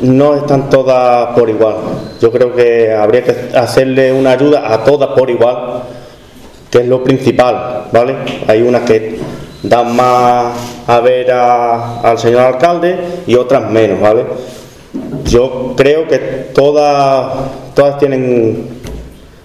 [0.00, 1.74] no están todas por igual.
[2.20, 5.82] Yo creo que habría que hacerle una ayuda a todas por igual,
[6.70, 8.16] que es lo principal, ¿vale?
[8.46, 9.18] Hay unas que
[9.62, 10.54] dan más
[10.86, 12.96] a ver a, al señor alcalde
[13.26, 14.24] y otras menos, ¿vale?
[15.24, 16.18] Yo creo que
[16.54, 17.32] todas,
[17.74, 18.66] todas tienen,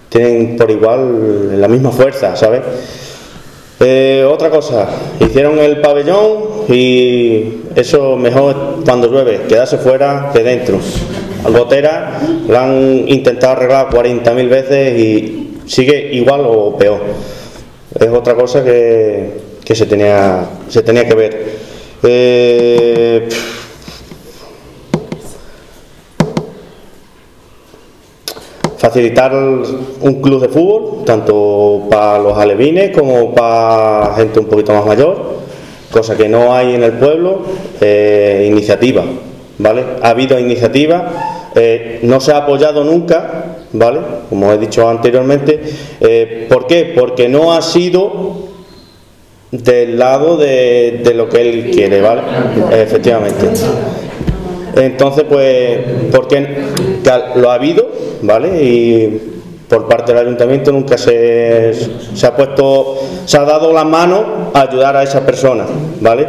[0.08, 2.62] tienen por igual la misma fuerza, ¿sabes?
[3.80, 4.86] Eh, otra cosa,
[5.20, 10.78] hicieron el pabellón y eso mejor cuando llueve, quedarse fuera que dentro.
[11.44, 17.00] Gotera la han intentado arreglar 40.000 veces y sigue igual o peor.
[17.98, 19.30] Es otra cosa que,
[19.64, 21.46] que se, tenía, se tenía que ver.
[22.02, 23.28] Eh,
[28.84, 34.84] facilitar un club de fútbol, tanto para los alevines como para gente un poquito más
[34.84, 35.38] mayor,
[35.90, 37.40] cosa que no hay en el pueblo,
[37.80, 39.02] eh, iniciativa,
[39.56, 39.84] ¿vale?
[40.02, 44.00] Ha habido iniciativa, eh, no se ha apoyado nunca, ¿vale?
[44.30, 45.60] Como he dicho anteriormente,
[46.00, 46.92] eh, ¿por qué?
[46.96, 48.44] Porque no ha sido
[49.50, 52.22] del lado de, de lo que él quiere, ¿vale?
[52.72, 53.46] Efectivamente.
[54.76, 55.78] Entonces, pues,
[56.10, 56.46] porque
[57.36, 57.86] lo ha habido,
[58.22, 58.62] ¿vale?
[58.64, 59.20] Y
[59.68, 61.72] por parte del ayuntamiento nunca se,
[62.14, 65.64] se ha puesto, se ha dado la mano a ayudar a esa persona,
[66.00, 66.26] ¿vale?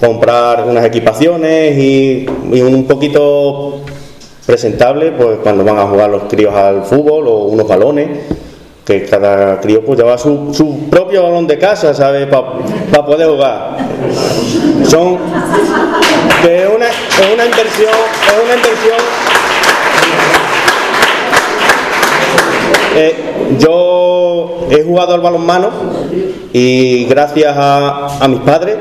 [0.00, 2.26] Comprar unas equipaciones y
[2.60, 3.80] un poquito
[4.46, 8.08] presentable, pues cuando van a jugar los críos al fútbol o unos balones
[8.84, 12.26] que cada crío pues lleva su, su propio balón de casa, ¿sabes?
[12.26, 12.58] Para
[12.92, 13.78] pa poder jugar.
[14.86, 15.16] Son
[16.42, 17.90] que es una, es una inversión,
[18.26, 18.98] es una inversión.
[22.96, 23.14] Eh,
[23.58, 25.70] yo he jugado al balonmano
[26.52, 28.76] y gracias a, a mis padres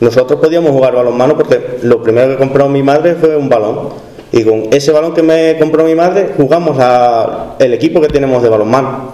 [0.00, 4.44] nosotros podíamos jugar balonmano porque lo primero que compró mi madre fue un balón y
[4.44, 8.48] con ese balón que me compró mi madre jugamos a el equipo que tenemos de
[8.48, 9.12] balonmano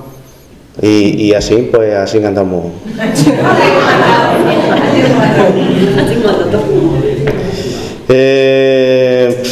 [0.81, 2.67] y, y así pues así andamos
[8.09, 9.43] eh,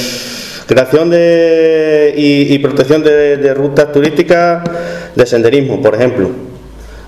[0.66, 4.62] creación de, y, y protección de, de, rutas turísticas
[5.14, 6.30] de senderismo, por ejemplo.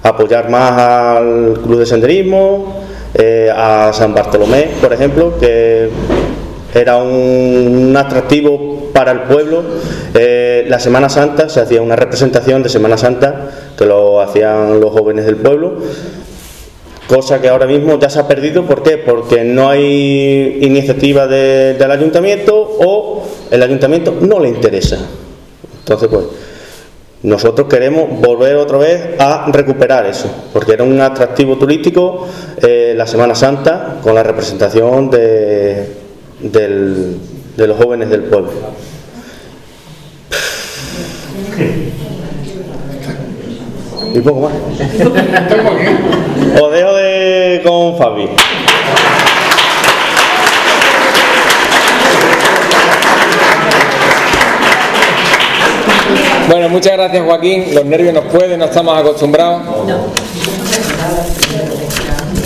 [0.03, 2.83] Apoyar más al club de senderismo,
[3.15, 5.89] eh, a San Bartolomé, por ejemplo, que
[6.75, 9.63] era un, atractivo para el pueblo.
[10.15, 14.91] Eh, la Semana Santa se hacía una representación de Semana Santa que lo hacían los
[14.93, 15.75] jóvenes del pueblo
[17.07, 18.65] cosa que ahora mismo ya se ha perdido.
[18.65, 18.99] ¿Por qué?
[18.99, 24.99] Porque no hay iniciativa de- del ayuntamiento o el ayuntamiento no le interesa.
[25.81, 26.25] Entonces, pues,
[27.23, 32.27] nosotros queremos volver otra vez a recuperar eso, porque era un atractivo turístico
[32.61, 36.04] eh, la Semana Santa con la representación de,
[36.53, 37.19] del-
[37.57, 38.51] de los jóvenes del pueblo.
[44.15, 44.53] Y poco más.
[46.63, 48.29] Os dejo de, con Fabi.
[56.49, 57.75] Bueno, muchas gracias Joaquín.
[57.75, 59.63] Los nervios nos pueden, no estamos acostumbrados.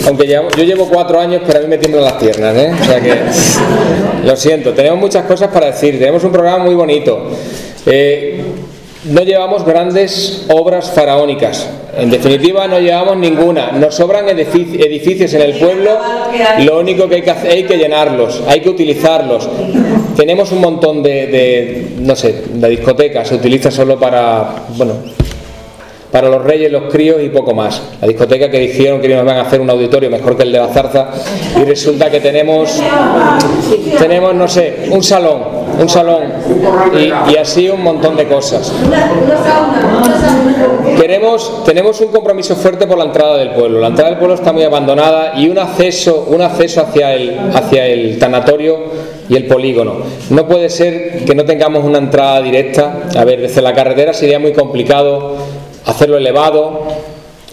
[0.09, 2.73] Aunque llevo- yo llevo cuatro años, pero a mí me tiemblan las piernas, ¿eh?
[2.81, 3.15] O sea que
[4.27, 4.73] lo siento.
[4.73, 5.99] Tenemos muchas cosas para decir.
[5.99, 7.29] Tenemos un programa muy bonito.
[7.87, 8.43] Eh,
[9.05, 11.69] no llevamos grandes obras faraónicas.
[11.97, 13.71] En definitiva, no llevamos ninguna.
[13.73, 15.91] Nos sobran edific- edificios en el pueblo.
[16.65, 19.49] Lo único que hay que hacer hay que llenarlos, hay que utilizarlos.
[20.17, 24.95] Tenemos un montón de, de, no sé, la discoteca se utiliza solo para, bueno,
[26.11, 27.81] para los reyes, los críos y poco más.
[28.01, 30.59] La discoteca que dijeron que nos van a hacer un auditorio mejor que el de
[30.59, 31.09] la zarza
[31.61, 32.81] y resulta que tenemos,
[33.99, 35.43] tenemos no sé, un salón,
[35.79, 36.23] un salón
[36.95, 38.73] y, y así un montón de cosas.
[40.99, 43.81] Queremos, tenemos un compromiso fuerte por la entrada del pueblo.
[43.81, 47.87] La entrada del pueblo está muy abandonada y un acceso, un acceso hacia el, hacia
[47.87, 48.79] el tanatorio
[49.29, 49.97] y el polígono.
[50.31, 53.03] No puede ser que no tengamos una entrada directa.
[53.17, 55.37] A ver, desde la carretera sería muy complicado
[55.89, 56.83] hacerlo elevado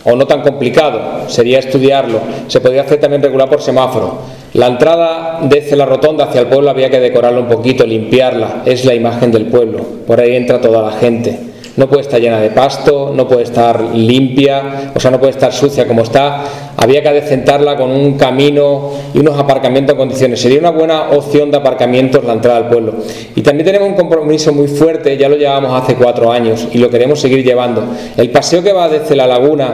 [0.03, 2.19] o no tan complicado, sería estudiarlo.
[2.47, 4.19] Se podría hacer también regular por semáforo.
[4.53, 8.61] La entrada desde la rotonda hacia el pueblo había que decorarla un poquito, limpiarla.
[8.65, 9.83] Es la imagen del pueblo.
[10.05, 11.54] Por ahí entra toda la gente.
[11.78, 15.51] No puede estar llena de pasto, no puede estar limpia, o sea, no puede estar
[15.51, 16.43] sucia como está.
[16.78, 20.39] Había que adecentarla con un camino y unos aparcamientos en condiciones.
[20.39, 22.93] Sería una buena opción de aparcamientos la entrada al pueblo.
[23.36, 26.89] Y también tenemos un compromiso muy fuerte, ya lo llevamos hace cuatro años y lo
[26.89, 27.84] queremos seguir llevando.
[28.15, 29.73] El paseo que va desde la laguna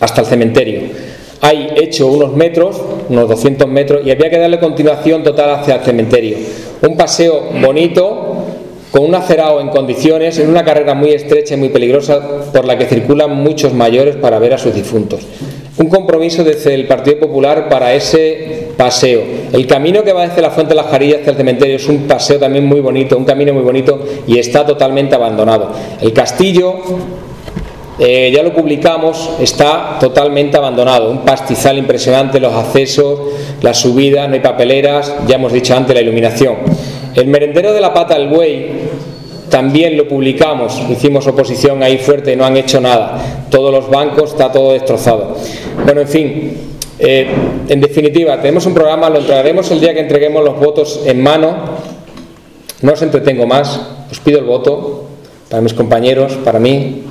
[0.00, 0.80] hasta el cementerio.
[1.40, 5.80] Hay hecho unos metros, unos 200 metros, y había que darle continuación total hacia el
[5.82, 6.38] cementerio.
[6.82, 8.25] Un paseo bonito,
[8.96, 12.18] con un acerado en condiciones, en una carrera muy estrecha y muy peligrosa
[12.50, 15.20] por la que circulan muchos mayores para ver a sus difuntos.
[15.76, 19.22] Un compromiso desde el Partido Popular para ese paseo.
[19.52, 22.06] El camino que va desde la Fuente de las Jarillas hacia el cementerio es un
[22.06, 25.72] paseo también muy bonito, un camino muy bonito y está totalmente abandonado.
[26.00, 26.76] El castillo
[27.98, 31.10] eh, ya lo publicamos, está totalmente abandonado.
[31.10, 33.20] Un pastizal impresionante, los accesos,
[33.60, 36.56] la subida, no hay papeleras, ya hemos dicho antes la iluminación.
[37.14, 38.85] El merendero de la pata del buey
[39.48, 43.46] también lo publicamos, hicimos oposición ahí fuerte y no han hecho nada.
[43.50, 45.36] Todos los bancos, está todo destrozado.
[45.84, 46.58] Bueno, en fin,
[46.98, 47.28] eh,
[47.68, 51.56] en definitiva, tenemos un programa, lo entregaremos el día que entreguemos los votos en mano.
[52.82, 53.80] No os entretengo más,
[54.10, 55.04] os pido el voto
[55.50, 57.04] para mis compañeros, para mí,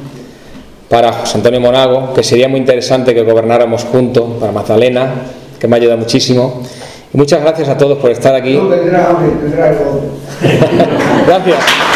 [0.89, 5.13] para José Antonio Monago, que sería muy interesante que gobernáramos juntos, para Magdalena,
[5.59, 6.61] que me ha ayudado muchísimo.
[7.13, 8.59] Y muchas gracias a todos por estar aquí.
[11.27, 11.94] gracias.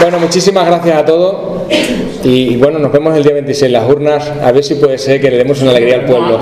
[0.00, 1.62] Bueno, muchísimas gracias a todos.
[2.22, 5.20] Y, bueno, nos vemos el día 26 en las urnas, a ver si puede ser
[5.20, 6.40] que le demos una alegría al pueblo.